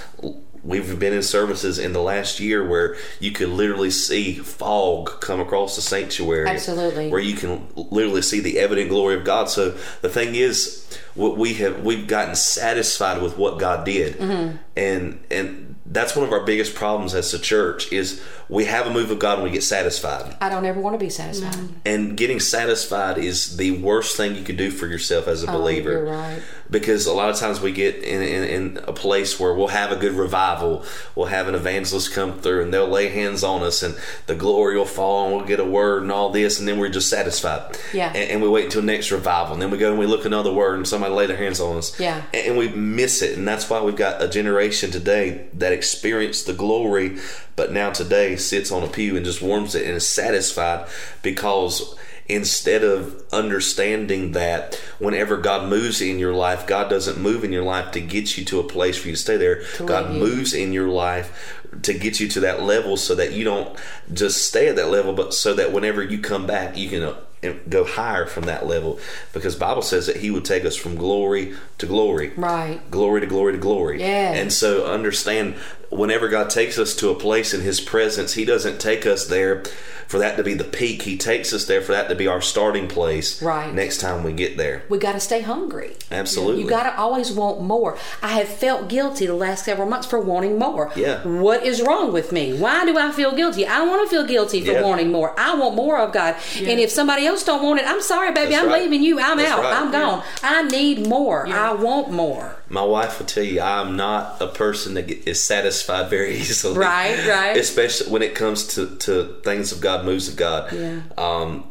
We've 0.66 0.98
been 1.00 1.14
in 1.14 1.22
services 1.22 1.78
in 1.78 1.94
the 1.94 2.02
last 2.02 2.40
year 2.40 2.68
where 2.68 2.98
you 3.20 3.32
could 3.32 3.50
literally 3.50 3.92
see 3.92 4.34
fog 4.34 5.22
come 5.22 5.40
across 5.40 5.76
the 5.76 5.82
sanctuary. 5.84 6.50
Absolutely. 6.50 7.12
Where 7.12 7.22
you 7.22 7.36
can 7.36 7.68
literally 7.76 8.24
see 8.24 8.40
the 8.40 8.58
evident 8.58 8.90
glory 8.90 9.14
of 9.16 9.24
God. 9.24 9.48
So 9.50 9.76
the 10.02 10.10
thing 10.10 10.34
is, 10.34 10.82
what 11.14 11.38
we 11.38 11.54
have 11.56 11.84
we've 11.84 12.08
gotten 12.08 12.36
satisfied 12.36 13.22
with 13.22 13.38
what 13.38 13.60
God 13.60 13.86
did, 13.86 14.16
Mm-hmm. 14.16 14.58
and 14.76 15.24
and 15.30 15.76
that's 15.86 16.16
one 16.16 16.26
of 16.26 16.34
our 16.34 16.44
biggest 16.44 16.74
problems 16.74 17.14
as 17.14 17.32
a 17.34 17.40
church 17.40 17.92
is 17.94 18.20
we 18.48 18.66
have 18.66 18.86
a 18.86 18.92
move 18.92 19.10
of 19.12 19.20
God 19.20 19.36
and 19.36 19.44
we 19.44 19.50
get 19.50 19.64
satisfied. 19.64 20.36
I 20.40 20.50
don't 20.50 20.66
ever 20.66 20.80
want 20.80 20.94
to 20.94 21.04
be 21.04 21.10
satisfied. 21.10 21.56
And 21.86 22.16
getting 22.16 22.40
satisfied 22.40 23.18
is 23.18 23.58
the 23.58 23.72
worst 23.72 24.18
thing 24.18 24.36
you 24.36 24.44
could 24.44 24.58
do 24.58 24.70
for 24.70 24.88
yourself 24.88 25.28
as 25.28 25.44
a 25.44 25.50
oh, 25.50 25.58
believer. 25.58 25.90
Oh, 25.90 25.94
you're 25.94 26.12
right. 26.12 26.42
Because 26.70 27.06
a 27.06 27.14
lot 27.14 27.30
of 27.30 27.38
times 27.38 27.60
we 27.60 27.72
get 27.72 27.96
in, 27.98 28.22
in, 28.22 28.44
in 28.44 28.84
a 28.86 28.94
place 28.94 29.40
where 29.40 29.54
we'll 29.54 29.68
have 29.70 29.92
a 29.92 29.96
good 29.96 30.14
revival, 30.14 30.84
we'll 31.16 31.28
have 31.28 31.48
an 31.48 31.56
evangelist 31.56 32.14
come 32.14 32.40
through 32.40 32.64
and 32.64 32.74
they'll 32.74 32.88
lay 32.88 33.10
hands 33.10 33.44
on 33.44 33.64
us 33.64 33.82
and 33.84 33.96
the 34.28 34.36
glory 34.36 34.78
will 34.78 34.86
fall 34.86 35.28
and 35.28 35.36
we'll 35.36 35.46
get 35.46 35.60
a 35.60 35.66
word 35.66 36.04
and 36.04 36.12
all 36.12 36.30
this 36.30 36.60
and 36.60 36.68
then 36.68 36.80
we're 36.80 36.90
just 36.90 37.10
satisfied. 37.10 37.78
Yeah. 37.94 38.10
And, 38.10 38.32
and 38.32 38.42
we 38.42 38.50
wait 38.50 38.66
until 38.66 38.84
next 38.84 39.12
revival 39.12 39.54
and 39.54 39.62
then 39.62 39.72
we 39.72 39.78
go 39.78 39.90
and 39.90 40.00
we 40.00 40.06
look 40.06 40.26
another 40.26 40.52
word 40.52 40.76
and 40.76 40.88
somebody 40.88 41.14
lay 41.14 41.26
their 41.26 41.38
hands 41.38 41.60
on 41.60 41.78
us. 41.78 42.00
Yeah. 42.00 42.24
And, 42.34 42.48
and 42.48 42.58
we 42.58 42.70
miss 42.70 43.22
it. 43.22 43.38
And 43.38 43.48
that's 43.48 43.70
why 43.70 43.82
we've 43.82 43.96
got 43.96 44.22
a 44.22 44.28
generation 44.28 44.92
today 44.92 45.48
that 45.54 45.72
experienced 45.72 46.46
the 46.46 46.54
glory 46.54 47.18
but 47.56 47.72
now 47.72 47.90
today 47.90 48.35
sits 48.38 48.72
on 48.72 48.84
a 48.84 48.88
pew 48.88 49.16
and 49.16 49.26
just 49.26 49.42
warms 49.42 49.76
it 49.76 49.86
and 49.86 49.96
is 49.96 50.08
satisfied 50.08 50.88
because 51.22 51.96
instead 52.28 52.84
of 52.84 53.24
understanding 53.32 54.32
that 54.32 54.76
whenever 55.00 55.38
God 55.38 55.70
moves 55.70 56.02
in 56.02 56.18
your 56.20 56.34
life, 56.34 56.66
God 56.66 56.90
doesn't 56.90 57.20
move 57.20 57.44
in 57.44 57.52
your 57.52 57.64
life 57.64 57.92
to 57.92 58.00
get 58.02 58.38
you 58.38 58.44
to 58.46 58.60
a 58.60 58.64
place 58.64 58.98
for 58.98 59.08
you 59.10 59.14
to 59.16 59.20
stay 59.22 59.38
there. 59.38 59.64
God 59.86 60.14
you- 60.14 60.20
moves 60.20 60.54
in 60.54 60.74
your 60.74 60.88
life 60.88 61.62
to 61.84 61.94
get 61.94 62.20
you 62.20 62.28
to 62.30 62.40
that 62.40 62.64
level 62.64 62.98
so 62.98 63.14
that 63.16 63.34
you 63.34 63.44
don't 63.44 63.78
just 64.14 64.44
stay 64.48 64.68
at 64.70 64.76
that 64.78 64.90
level, 64.90 65.14
but 65.14 65.34
so 65.34 65.54
that 65.54 65.72
whenever 65.72 66.02
you 66.04 66.18
come 66.18 66.48
back, 66.48 66.76
you 66.78 66.90
can 66.90 67.04
uh, 67.04 67.54
go 67.70 67.84
higher 67.84 68.26
from 68.26 68.46
that 68.46 68.66
level 68.66 68.98
because 69.34 69.56
Bible 69.56 69.84
says 69.84 70.08
that 70.08 70.18
he 70.18 70.32
would 70.32 70.46
take 70.46 70.66
us 70.66 70.76
from 70.76 70.96
glory 70.96 71.54
to 71.78 71.86
glory 71.86 72.32
Right. 72.36 72.80
glory 72.90 73.22
to 73.22 73.28
glory 73.28 73.52
to 73.54 73.60
glory. 73.60 74.00
Yeah. 74.00 74.32
And 74.34 74.52
so 74.52 74.86
understand 74.86 75.56
whenever 75.90 76.28
God 76.28 76.50
takes 76.50 76.78
us 76.78 76.96
to 76.96 77.10
a 77.10 77.16
place 77.16 77.54
in 77.54 77.62
His 77.62 77.80
presence, 77.82 78.34
He 78.34 78.46
doesn't 78.46 78.80
take 78.80 79.06
us 79.06 79.28
there 79.28 79.64
for 80.08 80.20
that 80.20 80.38
to 80.38 80.44
be 80.44 80.54
the 80.54 80.64
peak. 80.64 81.02
He 81.02 81.18
takes 81.18 81.52
us 81.52 81.66
there 81.66 81.82
for 81.82 81.94
that 81.94 82.10
to 82.10 82.16
be 82.16 82.28
our 82.28 82.40
starting 82.40 82.88
place. 82.88 83.42
Right. 83.42 83.74
Next 83.74 83.98
time 84.00 84.24
we 84.24 84.34
get 84.34 84.56
there. 84.56 84.84
We 84.88 85.00
got 85.00 85.14
to 85.14 85.20
stay 85.20 85.42
hungry. 85.42 85.96
Absolutely. 86.12 86.62
You 86.62 86.70
got 86.70 86.84
to 86.84 86.96
always 86.96 87.32
want 87.32 87.62
more. 87.62 87.98
I 88.22 88.34
have 88.34 88.48
felt 88.48 88.88
guilty 88.88 89.26
the 89.26 89.34
last 89.34 89.66
several 89.66 89.90
months 89.90 90.06
for 90.06 90.20
wanting 90.20 90.60
more. 90.60 90.92
Yeah. 90.96 91.26
What 91.28 91.64
is 91.64 91.82
wrong 91.82 92.14
with 92.14 92.32
me? 92.32 92.56
Why 92.56 92.86
do 92.86 92.96
I 93.00 93.12
feel 93.12 93.36
guilty? 93.36 93.66
I 93.66 93.80
don't 93.80 93.88
want 93.90 94.08
to 94.08 94.16
feel 94.16 94.28
guilty 94.28 94.62
for 94.64 94.74
Yeah. 94.74 94.84
wanting 94.84 95.12
more. 95.12 95.34
I 95.40 95.56
want 95.56 95.74
more 95.74 95.98
of 95.98 96.14
God. 96.14 96.36
And 96.60 96.80
if 96.80 96.92
somebody 96.92 97.26
else 97.26 97.44
don't 97.44 97.64
want 97.64 97.80
it, 97.80 97.88
I'm 97.88 98.02
sorry, 98.02 98.32
baby. 98.32 98.52
That's 98.52 98.62
I'm 98.64 98.70
right. 98.70 98.84
leaving 98.84 99.02
you. 99.02 99.20
I'm 99.20 99.40
That's 99.40 99.50
out. 99.52 99.64
right. 99.64 99.74
I'm 99.76 99.92
gone. 99.92 100.24
I 100.44 100.62
need 100.64 101.08
more. 101.08 101.48
I 101.48 101.74
want 101.74 102.12
more. 102.12 102.58
My 102.70 102.84
wife 102.84 103.20
will 103.20 103.26
tell 103.26 103.44
you 103.44 103.62
I'm 103.62 103.96
not 103.96 104.42
a 104.42 104.48
person 104.48 104.96
that 104.96 105.10
is 105.10 105.44
satisfied 105.44 106.10
very 106.10 106.36
easily. 106.40 106.78
Right, 106.78 107.28
right. 107.28 107.58
Especially 107.58 108.12
when 108.12 108.22
it 108.22 108.36
comes 108.36 108.76
to, 108.76 108.96
to 108.98 109.40
things 109.44 109.72
of 109.72 109.82
God, 109.82 110.06
moves 110.06 110.28
of 110.28 110.36
God. 110.36 110.72
Yeah. 110.74 111.02
Um, 111.18 111.66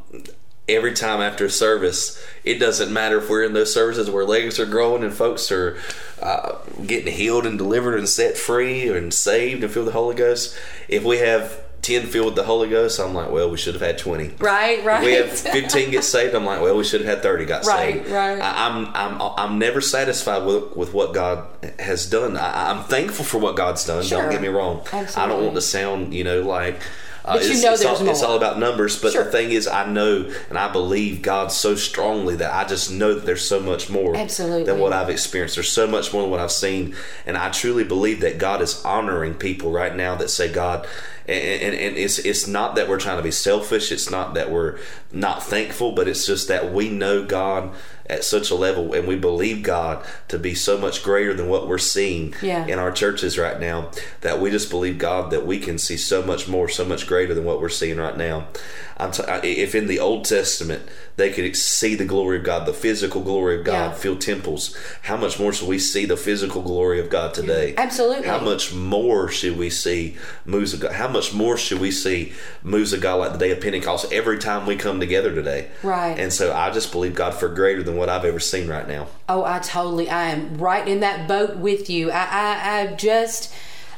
every 0.68 0.94
time 0.94 1.20
after 1.20 1.46
a 1.46 1.50
service, 1.50 2.24
it 2.42 2.59
doesn't 2.59 2.92
matter 2.92 3.18
if 3.18 3.28
we're 3.28 3.44
in 3.44 3.52
those 3.52 3.72
services 3.72 4.11
where 4.11 4.24
legs 4.24 4.59
are 4.59 4.66
growing 4.66 5.02
and 5.02 5.12
folks 5.12 5.50
are 5.52 5.78
uh, 6.22 6.57
getting 6.87 7.12
healed 7.12 7.46
and 7.46 7.59
delivered 7.59 7.98
and 7.98 8.09
set 8.09 8.37
free 8.37 8.88
and 8.88 9.12
saved 9.12 9.62
and 9.62 9.72
filled 9.72 9.87
with 9.87 9.94
the 9.94 10.00
Holy 10.00 10.14
Ghost. 10.14 10.57
If 10.88 11.04
we 11.04 11.18
have 11.18 11.63
10 11.85 12.07
filled 12.07 12.27
with 12.27 12.35
the 12.37 12.42
Holy 12.44 12.68
Ghost, 12.70 12.99
I'm 12.99 13.12
like, 13.12 13.31
well, 13.31 13.51
we 13.51 13.59
should 13.59 13.75
have 13.75 13.83
had 13.83 13.99
20. 13.99 14.37
Right, 14.38 14.83
right. 14.85 15.05
We 15.05 15.12
have 15.20 15.31
15 15.31 15.90
get 15.90 16.03
saved. 16.03 16.35
I'm 16.35 16.44
like, 16.44 16.61
well, 16.62 16.77
we 16.77 16.83
should 16.83 17.03
have 17.03 17.09
had 17.16 17.23
30 17.23 17.44
got 17.44 17.64
Right, 17.66 17.94
saved. 17.97 18.11
right. 18.11 18.40
I, 18.40 18.66
I'm, 18.68 18.87
I'm, 18.94 19.20
I'm 19.37 19.59
never 19.59 19.81
satisfied 19.83 20.47
with, 20.47 20.75
with 20.75 20.94
what 20.94 21.12
God 21.12 21.47
has 21.79 22.07
done. 22.09 22.37
I, 22.38 22.70
I'm 22.70 22.85
thankful 22.85 23.25
for 23.27 23.38
what 23.38 23.55
God's 23.55 23.85
done. 23.85 24.03
Sure. 24.03 24.23
Don't 24.23 24.31
get 24.31 24.40
me 24.40 24.49
wrong. 24.49 24.83
I 24.92 25.27
don't 25.29 25.42
want 25.44 25.55
to 25.57 25.61
sound, 25.61 26.14
you 26.14 26.25
know, 26.25 26.40
like. 26.40 26.81
Uh, 27.24 27.34
But 27.34 27.44
you 27.44 27.52
it's, 27.52 27.62
know 27.62 27.68
there's 27.76 27.84
all, 28.00 28.08
it's 28.08 28.22
all 28.22 28.37
about 28.37 28.58
numbers, 28.58 29.00
but 29.00 29.12
Sure. 29.12 29.24
the 29.24 29.30
thing 29.30 29.50
is, 29.50 29.66
I 29.66 29.87
know 29.87 30.30
and 30.50 30.58
I 30.58 30.70
believe 30.70 31.22
God 31.22 31.50
so 31.50 31.74
strongly 31.74 32.37
that 32.37 32.52
I 32.52 32.64
just 32.64 32.90
know 32.92 33.14
that 33.14 33.24
there's 33.24 33.46
so 33.46 33.60
much 33.60 33.88
more 33.88 34.14
Absolutely. 34.14 34.64
than 34.64 34.78
what 34.78 34.92
I've 34.92 35.08
experienced. 35.08 35.56
There's 35.56 35.70
so 35.72 35.87
much 35.87 36.12
more 36.12 36.22
than 36.22 36.30
what 36.30 36.40
I've 36.40 36.52
seen, 36.52 36.94
and 37.26 37.38
I 37.38 37.48
truly 37.50 37.84
believe 37.84 38.20
that 38.20 38.38
God 38.38 38.60
is 38.60 38.84
honoring 38.84 39.34
people 39.34 39.70
right 39.72 39.94
now 39.94 40.14
that 40.16 40.28
say 40.28 40.52
God. 40.52 40.87
And, 41.26 41.42
and, 41.62 41.74
and 41.74 41.96
it's 41.96 42.18
it's 42.18 42.46
not 42.46 42.74
that 42.76 42.87
we're 42.87 43.00
trying 43.00 43.16
to 43.16 43.22
be 43.22 43.30
selfish. 43.30 43.90
It's 43.90 44.10
not 44.10 44.34
that 44.34 44.50
we're 44.50 44.76
not 45.10 45.42
thankful, 45.42 45.92
but 45.92 46.06
it's 46.06 46.26
just 46.26 46.48
that 46.48 46.74
we 46.74 46.90
know 46.90 47.24
God 47.24 47.70
at 48.07 48.23
such 48.25 48.51
a 48.51 48.55
level, 48.55 48.93
and 48.93 49.07
we 49.09 49.17
believe 49.17 49.62
God 49.62 50.05
to 50.29 50.38
be 50.38 50.55
so 50.55 50.77
much 50.77 51.03
greater 51.03 51.33
than 51.33 51.49
what 51.49 51.67
we're 51.69 51.79
seeing 51.79 52.35
Yeah. 52.43 52.67
in 52.67 52.79
our 52.79 52.93
churches 52.93 53.38
right 53.38 53.59
now. 53.59 53.90
That 54.21 54.40
we 54.40 54.51
just 54.51 54.69
believe 54.71 54.99
God 54.99 55.31
that 55.31 55.47
we 55.47 55.59
can 55.59 55.79
see 55.79 55.97
so 55.97 56.23
much 56.23 56.47
more, 56.49 56.69
so 56.69 56.85
much 56.85 57.07
greater 57.07 57.35
than 57.35 57.45
what 57.45 57.61
we're 57.61 57.69
seeing 57.71 57.97
right 57.97 58.17
now. 58.17 58.49
I'm 58.97 59.11
t- 59.11 59.23
if 59.43 59.75
in 59.75 59.88
the 59.88 59.99
Old 59.99 60.25
Testament 60.25 60.83
they 61.17 61.31
could 61.31 61.57
see 61.57 61.97
the 61.97 62.05
glory 62.05 62.38
of 62.38 62.45
God, 62.45 62.64
the 62.64 62.73
physical 62.73 63.23
glory 63.23 63.59
of 63.59 63.64
God, 63.64 63.73
Yeah. 63.90 63.93
fill 63.93 64.17
temples, 64.17 64.77
how 65.03 65.17
much 65.17 65.40
more 65.40 65.53
should 65.53 65.67
we 65.67 65.81
see 65.81 66.05
the 66.05 66.17
physical 66.17 66.62
glory 66.62 67.01
of 67.01 67.11
God 67.11 67.35
today? 67.35 67.75
Absolutely. 67.77 68.27
How 68.29 68.38
much 68.38 68.73
more 68.73 69.29
should 69.29 69.59
we 69.59 69.69
see 69.71 70.17
moves 70.45 70.75
of 70.75 70.81
God? 70.81 70.93
How 70.93 71.09
much 71.09 71.33
more 71.35 71.57
should 71.57 71.81
we 71.81 71.90
see 71.90 72.35
moves 72.62 72.93
of 72.93 73.01
God 73.01 73.17
like 73.17 73.33
the 73.33 73.38
day 73.38 73.51
of 73.51 73.61
Pentecost 73.61 74.12
every 74.12 74.38
time 74.38 74.64
we 74.64 74.77
come 74.77 75.01
together 75.01 75.35
today? 75.35 75.69
Right. 75.83 76.17
And 76.17 76.33
so 76.33 76.53
I 76.53 76.71
just 76.71 76.93
believe 76.93 77.14
God 77.17 77.35
for 77.35 77.49
greater 77.49 77.83
than 77.83 77.93
what 77.96 78.09
I've 78.09 78.24
ever 78.24 78.40
seen 78.40 78.68
right 78.68 78.87
now. 78.87 79.07
Oh, 79.28 79.44
I 79.44 79.59
totally. 79.61 80.09
I 80.11 80.30
am 80.30 80.59
right 80.59 80.87
in 80.87 81.00
that 81.00 81.26
boat 81.28 81.57
with 81.57 81.88
you. 81.90 82.11
I, 82.11 82.24
I, 82.30 82.80
I've 82.80 82.96
just, 82.96 83.52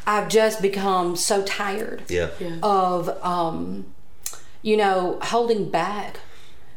I've 0.06 0.28
just 0.28 0.60
become 0.62 1.16
so 1.16 1.42
tired 1.44 2.02
Yeah. 2.08 2.30
Yeah. 2.40 2.56
of, 2.62 3.08
um, 3.24 3.86
you 4.62 4.76
know, 4.76 5.18
holding 5.22 5.70
back 5.70 6.20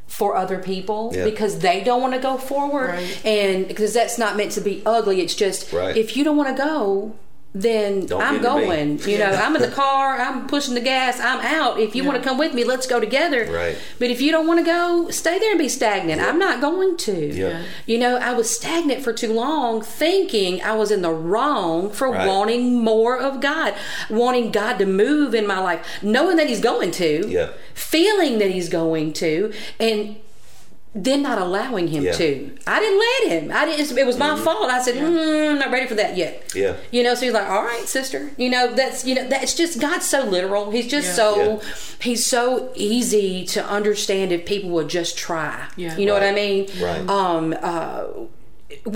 for 0.07 0.35
other 0.35 0.57
people 0.59 1.11
Yeah. 1.13 1.23
because 1.25 1.59
they 1.59 1.83
don't 1.83 2.01
want 2.01 2.13
to 2.15 2.19
go 2.19 2.37
forward, 2.37 2.89
Right. 2.89 3.25
and 3.25 3.67
because 3.67 3.93
that's 3.93 4.17
not 4.17 4.35
meant 4.35 4.51
to 4.53 4.61
be 4.61 4.81
ugly. 4.85 5.21
It's 5.21 5.35
just 5.35 5.71
Right. 5.71 5.95
if 5.95 6.17
you 6.17 6.23
don't 6.23 6.37
want 6.37 6.55
to 6.55 6.63
go. 6.63 7.13
Then 7.51 8.05
Don't 8.05 8.21
I'm 8.21 8.41
get 8.41 8.45
into 8.45 8.59
me. 8.59 8.65
going. 8.67 8.99
You 9.09 9.17
know, 9.17 9.31
I'm 9.31 9.55
in 9.55 9.61
the 9.63 9.69
car. 9.69 10.19
I'm 10.19 10.45
pushing 10.45 10.75
the 10.75 10.81
gas. 10.81 11.19
I'm 11.19 11.39
out. 11.39 11.79
If 11.79 11.95
you 11.95 12.03
want 12.03 12.21
to 12.21 12.23
come 12.23 12.37
with 12.37 12.53
me, 12.53 12.63
let's 12.63 12.85
go 12.85 12.99
together. 12.99 13.51
Right. 13.51 13.75
But 13.97 14.11
if 14.11 14.21
you 14.21 14.31
don't 14.31 14.45
want 14.45 14.59
to 14.59 14.65
go, 14.65 15.09
stay 15.09 15.39
there 15.39 15.49
and 15.49 15.57
be 15.59 15.67
stagnant. 15.67 16.21
I'm 16.21 16.37
not 16.37 16.61
going 16.61 16.95
to. 16.97 17.33
Yeah. 17.33 17.63
You 17.87 17.97
know, 17.97 18.17
I 18.17 18.33
was 18.33 18.55
stagnant 18.55 19.03
for 19.03 19.13
too 19.13 19.33
long, 19.33 19.81
thinking 19.81 20.61
I 20.61 20.73
was 20.75 20.91
in 20.91 21.01
the 21.01 21.11
wrong 21.11 21.89
for 21.89 22.11
Right. 22.11 22.27
wanting 22.27 22.83
more 22.83 23.17
of 23.19 23.41
God, 23.41 23.73
wanting 24.11 24.51
God 24.51 24.77
to 24.77 24.85
move 24.85 25.33
in 25.33 25.47
my 25.47 25.59
life, 25.59 25.83
knowing 26.03 26.37
that 26.37 26.47
He's 26.47 26.61
going 26.61 26.91
to, 26.91 27.27
Yeah. 27.27 27.49
feeling 27.73 28.37
that 28.37 28.51
He's 28.51 28.69
going 28.69 29.11
to, 29.13 29.51
and 29.79 30.17
then 30.95 31.21
not 31.21 31.37
allowing 31.37 31.87
Him 31.89 32.03
Yeah. 32.03 32.11
Mm-hmm. 32.13 32.55
to. 32.55 32.57
I 32.67 32.79
didn't 32.79 32.99
let 32.99 33.41
Him. 33.43 33.51
I 33.53 33.65
didn't. 33.65 33.97
It 33.97 34.05
was 34.07 34.17
my 34.17 34.35
fault. 34.37 34.69
I 34.71 34.81
said, 34.81 34.95
mm, 34.95 35.51
"I'm 35.51 35.59
not 35.59 35.69
ready 35.71 35.85
for 35.87 35.95
that 35.95 36.17
yet." 36.17 36.51
Yeah. 36.55 36.75
You 36.91 37.03
know, 37.03 37.13
so 37.15 37.25
He's 37.25 37.33
like, 37.33 37.47
"All 37.47 37.63
right, 37.63 37.87
sister." 37.87 38.31
You 38.37 38.49
know, 38.49 38.73
that's 38.73 39.05
you 39.05 39.13
know, 39.15 39.27
that's 39.27 39.53
just 39.53 39.79
God's 39.79 40.07
so 40.07 40.23
literal. 40.25 40.71
He's 40.71 40.87
just 40.87 41.09
Yeah. 41.09 41.13
so 41.13 41.37
Yeah. 41.37 41.59
He's 42.01 42.25
so 42.25 42.71
easy 42.75 43.45
to 43.47 43.63
understand 43.65 44.31
if 44.31 44.45
people 44.45 44.71
would 44.71 44.87
just 44.89 45.17
try. 45.17 45.67
Yeah. 45.75 45.95
You 45.95 46.05
know 46.07 46.13
what 46.13 46.23
I 46.23 46.31
mean? 46.31 46.67
Right. 46.81 47.07
Um. 47.07 47.55
Uh. 47.61 48.03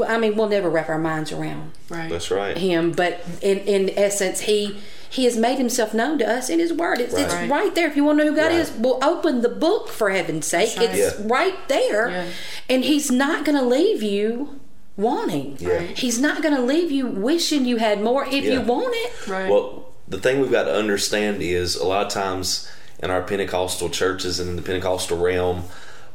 I 0.07 0.17
mean, 0.19 0.35
we'll 0.35 0.49
never 0.49 0.69
wrap 0.69 0.87
our 0.87 0.99
minds 0.99 1.31
around 1.31 1.71
Right. 1.89 2.09
That's 2.09 2.29
right. 2.29 2.55
him, 2.57 2.91
but 2.91 3.21
in 3.41 3.57
in 3.59 3.91
essence, 3.97 4.41
he 4.41 4.77
he 5.13 5.25
has 5.25 5.37
made 5.37 5.57
himself 5.59 5.93
known 5.93 6.17
to 6.17 6.27
us 6.27 6.49
in 6.49 6.57
his 6.57 6.73
word. 6.73 6.99
It's, 6.99 7.13
it's 7.13 7.33
Right. 7.33 7.49
right 7.49 7.75
there. 7.75 7.87
If 7.87 7.95
you 7.95 8.03
want 8.03 8.17
to 8.19 8.25
know 8.25 8.31
who 8.31 8.35
God 8.35 8.47
Right. 8.47 8.59
is, 8.59 8.71
we'll 8.77 8.97
open 9.03 9.41
the 9.41 9.49
book 9.49 9.87
for 9.89 10.09
heaven's 10.09 10.47
sake. 10.47 10.75
Right. 10.75 10.89
It's 10.89 11.19
Yeah. 11.19 11.25
right 11.27 11.67
there, 11.67 12.09
Yeah. 12.09 12.25
and 12.67 12.83
he's 12.83 13.11
not 13.11 13.45
going 13.45 13.57
to 13.57 13.63
leave 13.63 14.01
you 14.01 14.59
wanting. 14.97 15.57
Yeah. 15.59 15.81
He's 15.81 16.19
not 16.19 16.41
going 16.41 16.55
to 16.55 16.61
leave 16.61 16.91
you 16.91 17.05
wishing 17.05 17.65
you 17.65 17.77
had 17.77 18.01
more 18.01 18.25
if 18.25 18.43
you 18.43 18.61
want 18.61 18.93
it. 18.95 19.27
Right. 19.27 19.49
Well, 19.49 19.89
the 20.07 20.17
thing 20.19 20.39
we've 20.39 20.51
got 20.51 20.63
to 20.63 20.73
understand 20.73 21.41
is 21.43 21.75
a 21.75 21.85
lot 21.85 22.05
of 22.07 22.11
times 22.11 22.67
in 23.01 23.11
our 23.11 23.21
Pentecostal 23.21 23.89
churches 23.89 24.39
and 24.39 24.49
in 24.49 24.55
the 24.55 24.61
Pentecostal 24.63 25.17
realm, 25.17 25.63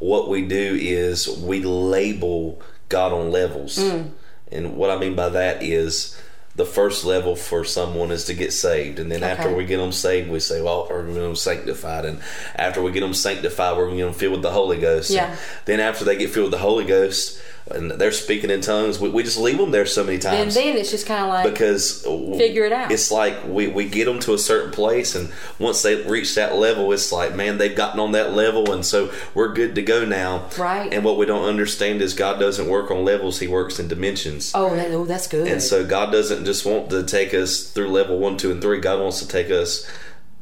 what 0.00 0.28
we 0.28 0.42
do 0.42 0.76
is 0.80 1.28
we 1.28 1.60
label 1.62 2.60
God 2.88 3.12
on 3.12 3.30
levels. 3.30 3.78
Mm. 3.78 4.10
And 4.50 4.76
what 4.76 4.90
I 4.90 4.98
mean 4.98 5.14
by 5.14 5.28
that 5.28 5.62
is 5.62 6.16
the 6.58 6.66
first 6.66 7.04
level 7.04 7.36
for 7.36 7.64
someone 7.64 8.10
is 8.10 8.24
to 8.24 8.34
get 8.34 8.52
saved. 8.52 8.98
And 8.98 9.10
then 9.10 9.22
after 9.22 9.54
we 9.54 9.64
get 9.64 9.76
them 9.76 9.92
saved, 9.92 10.28
we 10.28 10.40
say, 10.40 10.60
well, 10.60 10.88
we're 10.90 11.02
going 11.02 11.14
to 11.14 11.20
get 11.20 11.26
them 11.26 11.36
sanctified. 11.36 12.04
And 12.04 12.20
after 12.56 12.82
we 12.82 12.90
get 12.90 13.00
them 13.00 13.14
sanctified, 13.14 13.76
we're 13.76 13.86
going 13.86 13.98
to 13.98 14.02
get 14.02 14.10
them 14.10 14.18
filled 14.18 14.32
with 14.32 14.42
the 14.42 14.50
Holy 14.50 14.78
Ghost. 14.78 15.10
Yeah. 15.10 15.30
And 15.30 15.38
then 15.66 15.80
after 15.80 16.04
they 16.04 16.18
get 16.18 16.30
filled 16.30 16.46
with 16.46 16.52
the 16.52 16.58
Holy 16.58 16.84
Ghost, 16.84 17.40
and 17.70 17.90
they're 17.92 18.12
speaking 18.12 18.50
in 18.50 18.60
tongues, 18.60 18.98
we, 18.98 19.08
we 19.08 19.22
just 19.22 19.38
leave 19.38 19.58
them 19.58 19.70
there 19.70 19.86
so 19.86 20.04
many 20.04 20.18
times. 20.18 20.56
And 20.56 20.66
then 20.66 20.76
it's 20.76 20.90
just 20.90 21.06
kind 21.06 21.22
of 21.22 21.28
like 21.28 21.50
because 21.50 22.02
Figure 22.02 22.64
it 22.64 22.72
out. 22.72 22.90
It's 22.90 23.10
like 23.10 23.46
we, 23.46 23.68
we 23.68 23.88
get 23.88 24.06
them 24.06 24.18
to 24.20 24.34
a 24.34 24.38
certain 24.38 24.70
place, 24.70 25.14
and 25.14 25.30
once 25.58 25.82
they 25.82 26.02
reach 26.02 26.34
that 26.34 26.56
level, 26.56 26.92
it's 26.92 27.12
like 27.12 27.34
man, 27.34 27.58
they've 27.58 27.76
gotten 27.76 28.00
on 28.00 28.12
that 28.12 28.32
level, 28.34 28.72
and 28.72 28.84
so 28.84 29.12
we're 29.34 29.52
good 29.52 29.74
to 29.74 29.82
go 29.82 30.04
now. 30.04 30.48
Right. 30.58 30.92
And 30.92 31.04
what 31.04 31.16
we 31.18 31.26
don't 31.26 31.44
understand 31.44 32.02
is 32.02 32.14
God 32.14 32.38
doesn't 32.38 32.68
work 32.68 32.90
on 32.90 33.04
levels; 33.04 33.40
He 33.40 33.48
works 33.48 33.78
in 33.78 33.88
dimensions. 33.88 34.52
oh, 34.54 34.74
that, 34.74 34.90
oh 34.90 35.04
that's 35.04 35.26
good. 35.26 35.48
And 35.48 35.62
so 35.62 35.86
God 35.86 36.10
doesn't 36.10 36.44
just 36.44 36.64
want 36.64 36.90
to 36.90 37.02
take 37.02 37.34
us 37.34 37.64
through 37.70 37.88
level 37.88 38.18
one, 38.18 38.36
two, 38.36 38.50
and 38.50 38.62
three. 38.62 38.80
God 38.80 39.00
wants 39.00 39.20
to 39.20 39.28
take 39.28 39.50
us 39.50 39.88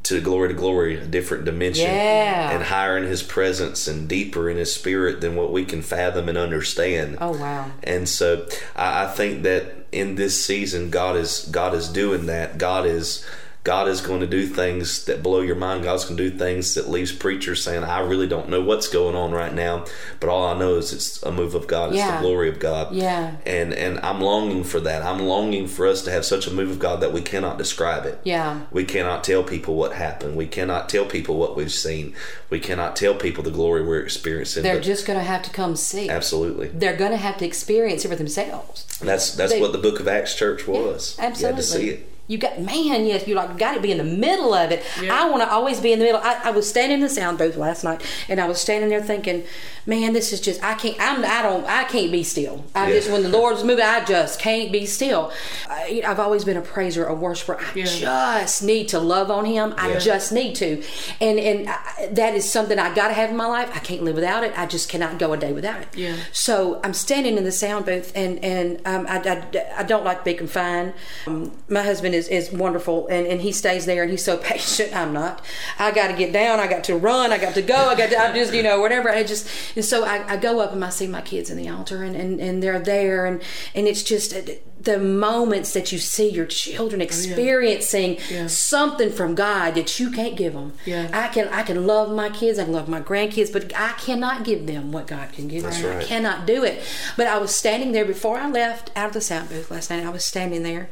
to 0.07 0.21
glory 0.21 0.49
to 0.49 0.53
glory, 0.53 0.95
a 0.97 1.05
different 1.05 1.45
dimension, 1.45 1.85
Yeah. 1.85 2.51
and 2.51 2.63
higher 2.63 2.97
in 2.97 3.03
His 3.05 3.23
presence 3.23 3.87
and 3.87 4.07
deeper 4.07 4.49
in 4.49 4.57
His 4.57 4.73
Spirit 4.73 5.21
than 5.21 5.35
what 5.35 5.51
we 5.51 5.65
can 5.65 5.81
fathom 5.81 6.29
and 6.29 6.37
understand. 6.37 7.17
oh 7.21 7.31
wow. 7.37 7.71
And 7.83 8.07
so 8.07 8.47
I, 8.75 9.05
I 9.05 9.07
think 9.07 9.43
that 9.43 9.73
in 9.91 10.15
this 10.15 10.43
season, 10.45 10.89
God 10.89 11.15
is 11.15 11.47
God 11.51 11.73
is 11.73 11.87
doing 11.89 12.25
that. 12.27 12.57
God 12.57 12.85
is 12.85 13.25
God 13.67 13.89
is 13.89 13.99
going 13.99 14.21
to 14.21 14.27
do 14.27 14.45
things 14.47 15.03
that 15.05 15.21
blow 15.21 15.41
your 15.41 15.57
mind. 15.57 15.83
God's 15.83 16.05
going 16.05 16.15
to 16.15 16.29
do 16.29 16.37
things 16.37 16.73
that 16.75 16.87
leaves 16.89 17.11
preachers 17.11 17.61
saying, 17.61 17.83
"I 17.83 17.99
really 17.99 18.25
don't 18.25 18.47
know 18.47 18.61
what's 18.61 18.87
going 18.87 19.13
on 19.13 19.33
right 19.33 19.53
now, 19.53 19.83
but 20.21 20.29
all 20.29 20.45
I 20.45 20.57
know 20.57 20.75
is 20.75 20.93
it's 20.93 21.21
a 21.23 21.33
move 21.33 21.53
of 21.53 21.67
God. 21.67 21.89
It's 21.89 21.97
Yeah. 21.97 22.15
the 22.15 22.21
glory 22.21 22.47
of 22.47 22.59
God." 22.59 22.95
Yeah. 22.95 23.31
And 23.45 23.73
and 23.73 23.99
I'm 23.99 24.21
longing 24.21 24.63
for 24.63 24.79
that. 24.79 25.03
I'm 25.03 25.19
longing 25.27 25.67
for 25.67 25.85
us 25.85 26.01
to 26.03 26.11
have 26.11 26.23
such 26.23 26.47
a 26.47 26.51
move 26.53 26.71
of 26.71 26.79
God 26.79 27.01
that 27.01 27.11
we 27.11 27.19
cannot 27.21 27.57
describe 27.57 28.05
it. 28.05 28.19
Yeah. 28.23 28.61
We 28.71 28.85
cannot 28.85 29.25
tell 29.25 29.43
people 29.43 29.75
what 29.75 29.91
happened. 29.91 30.37
We 30.37 30.47
cannot 30.47 30.87
tell 30.87 31.03
people 31.03 31.35
what 31.35 31.57
we've 31.57 31.69
seen. 31.87 32.13
We 32.49 32.59
cannot 32.61 32.95
tell 32.95 33.15
people 33.15 33.43
the 33.43 33.51
glory 33.51 33.83
we're 33.85 33.99
experiencing. 33.99 34.63
They're 34.63 34.79
just 34.79 35.05
going 35.05 35.19
to 35.19 35.25
have 35.25 35.43
to 35.43 35.49
come 35.49 35.75
see. 35.75 36.07
absolutely. 36.09 36.69
They're 36.73 36.95
going 36.95 37.11
to 37.11 37.17
have 37.17 37.35
to 37.39 37.45
experience 37.45 38.05
it 38.05 38.07
for 38.07 38.15
themselves. 38.15 38.85
That's 39.01 39.31
that's 39.31 39.51
They- 39.51 39.59
what 39.61 39.73
the 39.73 39.77
Book 39.77 39.99
of 39.99 40.07
Acts 40.07 40.35
Church 40.35 40.65
was. 40.67 41.15
You 41.17 41.23
had 41.23 41.31
absolutely. 41.33 41.61
to 41.61 41.67
see 41.67 41.89
it. 41.89 42.09
You 42.27 42.37
got 42.37 42.59
man, 42.59 43.05
yes, 43.05 43.27
you 43.27 43.35
like 43.35 43.57
got 43.57 43.73
to 43.75 43.79
be 43.79 43.91
in 43.91 43.97
the 43.97 44.03
middle 44.03 44.53
of 44.53 44.71
it. 44.71 44.83
Yeah. 45.01 45.23
I 45.23 45.29
want 45.29 45.43
to 45.43 45.49
always 45.51 45.79
be 45.79 45.93
in 45.93 45.99
the 45.99 46.05
middle. 46.05 46.21
I, 46.21 46.39
I 46.45 46.51
was 46.51 46.67
standing 46.69 46.95
in 46.97 47.01
the 47.01 47.09
sound 47.09 47.37
booth 47.37 47.55
last 47.57 47.83
night, 47.83 48.01
and 48.29 48.39
I 48.41 48.47
was 48.47 48.59
standing 48.59 48.89
there 48.89 49.01
thinking, 49.01 49.43
man, 49.85 50.13
this 50.13 50.33
is 50.33 50.41
just 50.41 50.61
I 50.63 50.73
can't. 50.73 50.97
I'm 50.99 51.23
I 51.23 51.41
don't 51.41 51.65
I 51.65 51.85
can't 51.85 52.11
be 52.11 52.23
still. 52.23 52.65
I 52.75 52.87
Yeah. 52.89 52.95
just 52.95 53.09
when 53.11 53.23
the 53.23 53.29
Lord's 53.29 53.63
moving, 53.63 53.85
I 53.85 54.03
just 54.03 54.39
can't 54.39 54.71
be 54.71 54.85
still. 54.85 55.31
I, 55.69 56.01
I've 56.05 56.19
always 56.19 56.43
been 56.43 56.57
a 56.57 56.61
praiser, 56.61 57.05
a 57.05 57.13
worshiper. 57.13 57.57
I 57.59 57.71
Yeah. 57.75 58.39
just 58.41 58.61
need 58.63 58.89
to 58.89 58.99
love 58.99 59.31
on 59.31 59.45
Him. 59.45 59.73
I 59.77 59.91
Yeah. 59.93 59.99
just 59.99 60.31
need 60.31 60.55
to, 60.55 60.83
and 61.21 61.39
and 61.39 61.69
I, 61.69 62.09
that 62.11 62.35
is 62.35 62.49
something 62.51 62.77
I 62.77 62.93
got 62.93 63.07
to 63.07 63.13
have 63.13 63.29
in 63.29 63.37
my 63.37 63.47
life. 63.47 63.69
I 63.73 63.79
can't 63.79 64.03
live 64.03 64.15
without 64.15 64.43
it. 64.43 64.51
I 64.57 64.65
just 64.65 64.89
cannot 64.89 65.17
go 65.19 65.31
a 65.33 65.37
day 65.37 65.53
without 65.53 65.81
it. 65.81 65.87
Yeah. 65.95 66.15
So 66.33 66.81
I'm 66.83 66.93
standing 66.93 67.37
in 67.37 67.43
the 67.45 67.51
sound 67.51 67.85
booth, 67.85 68.11
and 68.15 68.43
and 68.43 68.81
um, 68.85 69.05
I, 69.07 69.17
I, 69.19 69.65
I 69.77 69.83
don't 69.83 70.03
like 70.03 70.19
to 70.19 70.25
be 70.25 70.33
confined. 70.33 70.93
Um, 71.25 71.51
my 71.69 71.83
husband 71.83 72.15
is, 72.17 72.27
is 72.27 72.51
wonderful, 72.51 73.07
and, 73.07 73.25
and 73.27 73.41
he 73.41 73.51
stays 73.51 73.85
there, 73.85 74.01
and 74.03 74.11
he's 74.11 74.23
so 74.25 74.37
patient. 74.51 74.95
I'm 74.95 75.13
not. 75.13 75.43
I 75.79 75.91
got 75.91 76.07
to 76.09 76.13
get 76.17 76.33
down. 76.33 76.59
I 76.59 76.67
got 76.67 76.83
to 76.85 76.95
run. 76.97 77.31
I 77.31 77.37
got 77.37 77.53
to 77.53 77.61
go. 77.61 77.75
I 77.75 77.95
got 77.95 78.09
to. 78.09 78.19
I 78.19 78.33
just 78.33 78.53
you 78.53 78.63
know 78.63 78.79
whatever. 78.81 79.09
I 79.09 79.23
just 79.23 79.47
and 79.75 79.85
so 79.85 80.03
I, 80.03 80.33
I 80.33 80.37
go 80.37 80.59
up 80.59 80.73
and 80.73 80.83
I 80.83 80.89
see 80.89 81.07
my 81.07 81.21
kids 81.21 81.49
in 81.49 81.57
the 81.57 81.69
altar, 81.69 82.03
and, 82.03 82.15
and, 82.15 82.39
and 82.41 82.61
they're 82.63 82.79
there, 82.79 83.25
and 83.25 83.41
and 83.75 83.87
it's 83.87 84.03
just 84.03 84.33
uh, 84.35 84.41
the 84.79 84.97
moments 84.99 85.73
that 85.73 85.91
you 85.91 85.97
see 85.97 86.29
your 86.29 86.45
children 86.45 87.01
experiencing 87.01 88.17
Yeah. 88.29 88.47
something 88.47 89.11
from 89.11 89.35
God 89.35 89.75
that 89.75 89.99
you 89.99 90.11
can't 90.11 90.35
give 90.35 90.53
them. 90.53 90.73
Yeah. 90.85 91.09
I 91.13 91.27
can 91.33 91.47
I 91.49 91.63
can 91.63 91.85
love 91.87 92.11
my 92.11 92.29
kids. 92.29 92.59
I 92.59 92.63
can 92.65 92.73
love 92.73 92.87
my 92.87 93.01
grandkids, 93.01 93.51
but 93.51 93.73
I 93.77 93.93
cannot 93.93 94.43
give 94.43 94.65
them 94.67 94.91
what 94.91 95.07
God 95.07 95.31
can 95.33 95.47
give 95.47 95.63
That's 95.63 95.81
them. 95.81 95.95
right. 95.95 96.03
I 96.05 96.07
cannot 96.07 96.45
do 96.47 96.63
it. 96.63 96.81
But 97.17 97.27
I 97.27 97.37
was 97.37 97.55
standing 97.55 97.91
there 97.91 98.05
before 98.05 98.37
I 98.37 98.49
left 98.49 98.91
out 98.95 99.07
of 99.07 99.13
the 99.13 99.21
sound 99.21 99.49
booth 99.49 99.69
last 99.71 99.89
night. 99.89 100.05
I 100.05 100.09
was 100.09 100.23
standing 100.23 100.63
there, 100.63 100.89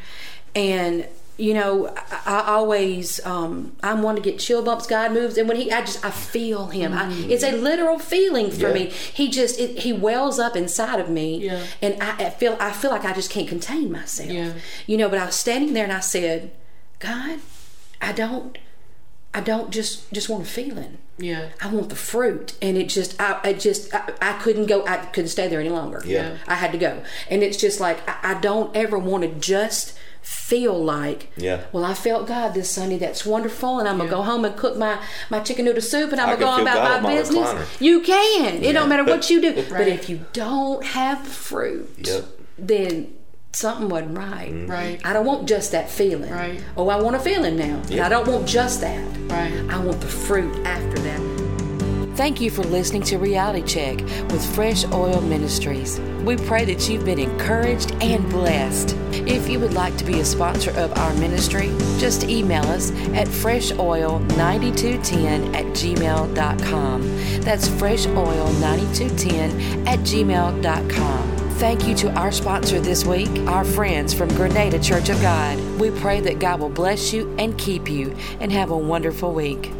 and 0.55 1.07
you 1.37 1.53
know, 1.53 1.87
I, 2.25 2.43
I 2.45 2.53
always 2.53 3.19
um, 3.25 3.75
I'm 3.83 4.01
one 4.01 4.15
to 4.15 4.21
get 4.21 4.39
chill 4.39 4.63
bumps. 4.63 4.87
God 4.87 5.11
moves, 5.11 5.37
and 5.37 5.49
when 5.49 5.57
He, 5.57 5.69
I 5.69 5.81
just 5.81 6.03
I 6.05 6.09
feel 6.11 6.67
Him. 6.67 6.93
I, 6.93 7.11
it's 7.29 7.43
a 7.43 7.51
literal 7.51 7.99
feeling 7.99 8.51
for 8.51 8.69
Yeah. 8.69 8.73
me. 8.73 8.85
He 8.87 9.29
just 9.29 9.59
it, 9.59 9.79
He 9.79 9.91
wells 9.91 10.39
up 10.39 10.55
inside 10.55 10.99
of 11.01 11.09
me, 11.09 11.39
Yeah. 11.45 11.63
and 11.81 12.01
I, 12.01 12.27
I 12.27 12.29
feel 12.29 12.55
I 12.59 12.71
feel 12.71 12.89
like 12.91 13.03
I 13.03 13.11
just 13.11 13.29
can't 13.29 13.49
contain 13.49 13.91
myself. 13.91 14.29
Yeah. 14.29 14.53
You 14.87 14.95
know, 14.95 15.09
but 15.09 15.19
I 15.19 15.25
was 15.25 15.35
standing 15.35 15.73
there 15.73 15.83
and 15.83 15.91
I 15.93 15.99
said, 15.99 16.51
God, 16.99 17.39
I 18.01 18.13
don't. 18.13 18.57
I 19.33 19.41
don't 19.41 19.69
just 19.71 20.09
just 20.13 20.29
want 20.29 20.43
a 20.43 20.47
feeling. 20.49 20.99
Yeah. 21.17 21.49
I 21.61 21.67
want 21.67 21.89
the 21.89 21.95
fruit, 21.97 22.57
and 22.61 22.77
it 22.77 22.87
just, 22.87 23.19
I, 23.21 23.39
I 23.43 23.51
just, 23.53 23.93
I, 23.93 24.13
I 24.21 24.33
couldn't 24.41 24.67
go. 24.67 24.85
I 24.85 24.97
couldn't 24.97 25.27
stay 25.29 25.49
there 25.49 25.59
any 25.59 25.67
longer. 25.69 26.01
Yeah. 26.05 26.37
I 26.47 26.55
had 26.55 26.71
to 26.71 26.77
go, 26.77 27.03
and 27.29 27.43
it's 27.43 27.57
just 27.57 27.81
like 27.81 27.99
I, 28.07 28.31
I 28.31 28.33
don't 28.39 28.73
ever 28.73 28.97
want 28.97 29.23
to 29.23 29.29
just 29.37 29.97
feel 30.25 30.73
like, 30.83 31.29
Yeah. 31.37 31.61
Well, 31.71 31.85
I 31.85 31.93
felt 31.93 32.27
God 32.27 32.53
this 32.55 32.69
Sunday. 32.71 32.97
That's 32.97 33.25
wonderful, 33.25 33.79
and 33.79 33.87
I'm 33.87 33.97
gonna 33.97 34.09
go 34.09 34.21
home 34.23 34.43
and 34.43 34.55
cook 34.55 34.75
my 34.77 34.97
my 35.29 35.39
chicken 35.39 35.65
noodle 35.65 35.81
soup, 35.81 36.11
and 36.11 36.19
I'm 36.19 36.29
I 36.29 36.31
gonna 36.33 36.45
go 36.45 36.49
on 36.49 36.61
about 36.61 36.75
God 36.75 36.83
my 36.89 36.95
on 36.97 37.03
my 37.03 37.15
business. 37.15 37.47
recliner. 37.47 37.81
You 37.81 38.01
can. 38.01 38.63
It 38.63 38.73
don't 38.73 38.89
matter 38.89 39.03
what 39.03 39.29
you 39.29 39.39
do, 39.41 39.53
but 39.69 39.87
if 39.87 40.09
you 40.09 40.25
don't 40.33 40.83
have 40.83 41.19
fruit, 41.27 41.89
Yep. 42.07 42.25
then 42.57 43.13
something 43.53 43.87
wasn't 43.87 44.17
right. 44.17 44.51
Mm-hmm. 44.51 44.71
Right. 44.71 45.01
I 45.05 45.13
don't 45.13 45.25
want 45.25 45.47
just 45.47 45.71
that 45.71 45.89
feeling. 45.89 46.31
Right. 46.31 46.59
Oh, 46.75 46.89
I 46.89 46.97
want 47.01 47.15
a 47.15 47.19
feeling 47.19 47.55
now, 47.55 47.75
and 47.75 47.89
Yeah. 47.91 48.05
I 48.05 48.09
don't 48.09 48.27
want 48.27 48.47
just 48.47 48.81
that. 48.81 49.03
Right. 49.29 49.53
I 49.69 49.77
want 49.79 50.01
the 50.01 50.07
fruit 50.07 50.53
after 50.65 50.97
that. 51.01 51.21
Thank 52.15 52.39
you 52.39 52.49
for 52.49 52.63
listening 52.63 53.03
to 53.03 53.17
Reality 53.17 53.61
Check 53.61 53.99
with 54.31 54.55
Fresh 54.55 54.85
Oil 54.85 55.19
Ministries. 55.19 55.99
We 56.23 56.37
pray 56.37 56.63
that 56.63 56.87
you've 56.87 57.03
been 57.03 57.19
encouraged 57.19 57.91
and 58.01 58.29
blessed. 58.29 58.95
If 59.11 59.49
you 59.49 59.59
would 59.59 59.73
like 59.73 59.97
to 59.97 60.05
be 60.05 60.21
a 60.21 60.25
sponsor 60.25 60.71
of 60.71 60.97
our 60.97 61.13
ministry, 61.15 61.75
just 61.99 62.23
email 62.23 62.63
us 62.67 62.91
at 63.13 63.27
freshoil9210 63.27 65.55
at 65.55 65.65
gmail.com. 65.65 67.01
That's 67.41 67.67
freshoil9210 67.67 69.85
at 69.85 69.99
gmail.com. 69.99 71.37
Thank 71.55 71.85
you 71.85 71.95
to 71.95 72.09
our 72.13 72.31
sponsor 72.31 72.79
this 72.79 73.05
week, 73.05 73.27
our 73.47 73.65
friends 73.65 74.13
from 74.13 74.29
Grenada 74.29 74.79
Church 74.79 75.09
of 75.09 75.21
God. 75.21 75.59
We 75.81 75.91
pray 75.91 76.21
that 76.21 76.39
God 76.39 76.61
will 76.61 76.69
bless 76.69 77.11
you 77.11 77.35
and 77.37 77.57
keep 77.57 77.89
you 77.89 78.15
and 78.39 78.53
have 78.53 78.71
a 78.71 78.77
wonderful 78.77 79.33
week. 79.33 79.73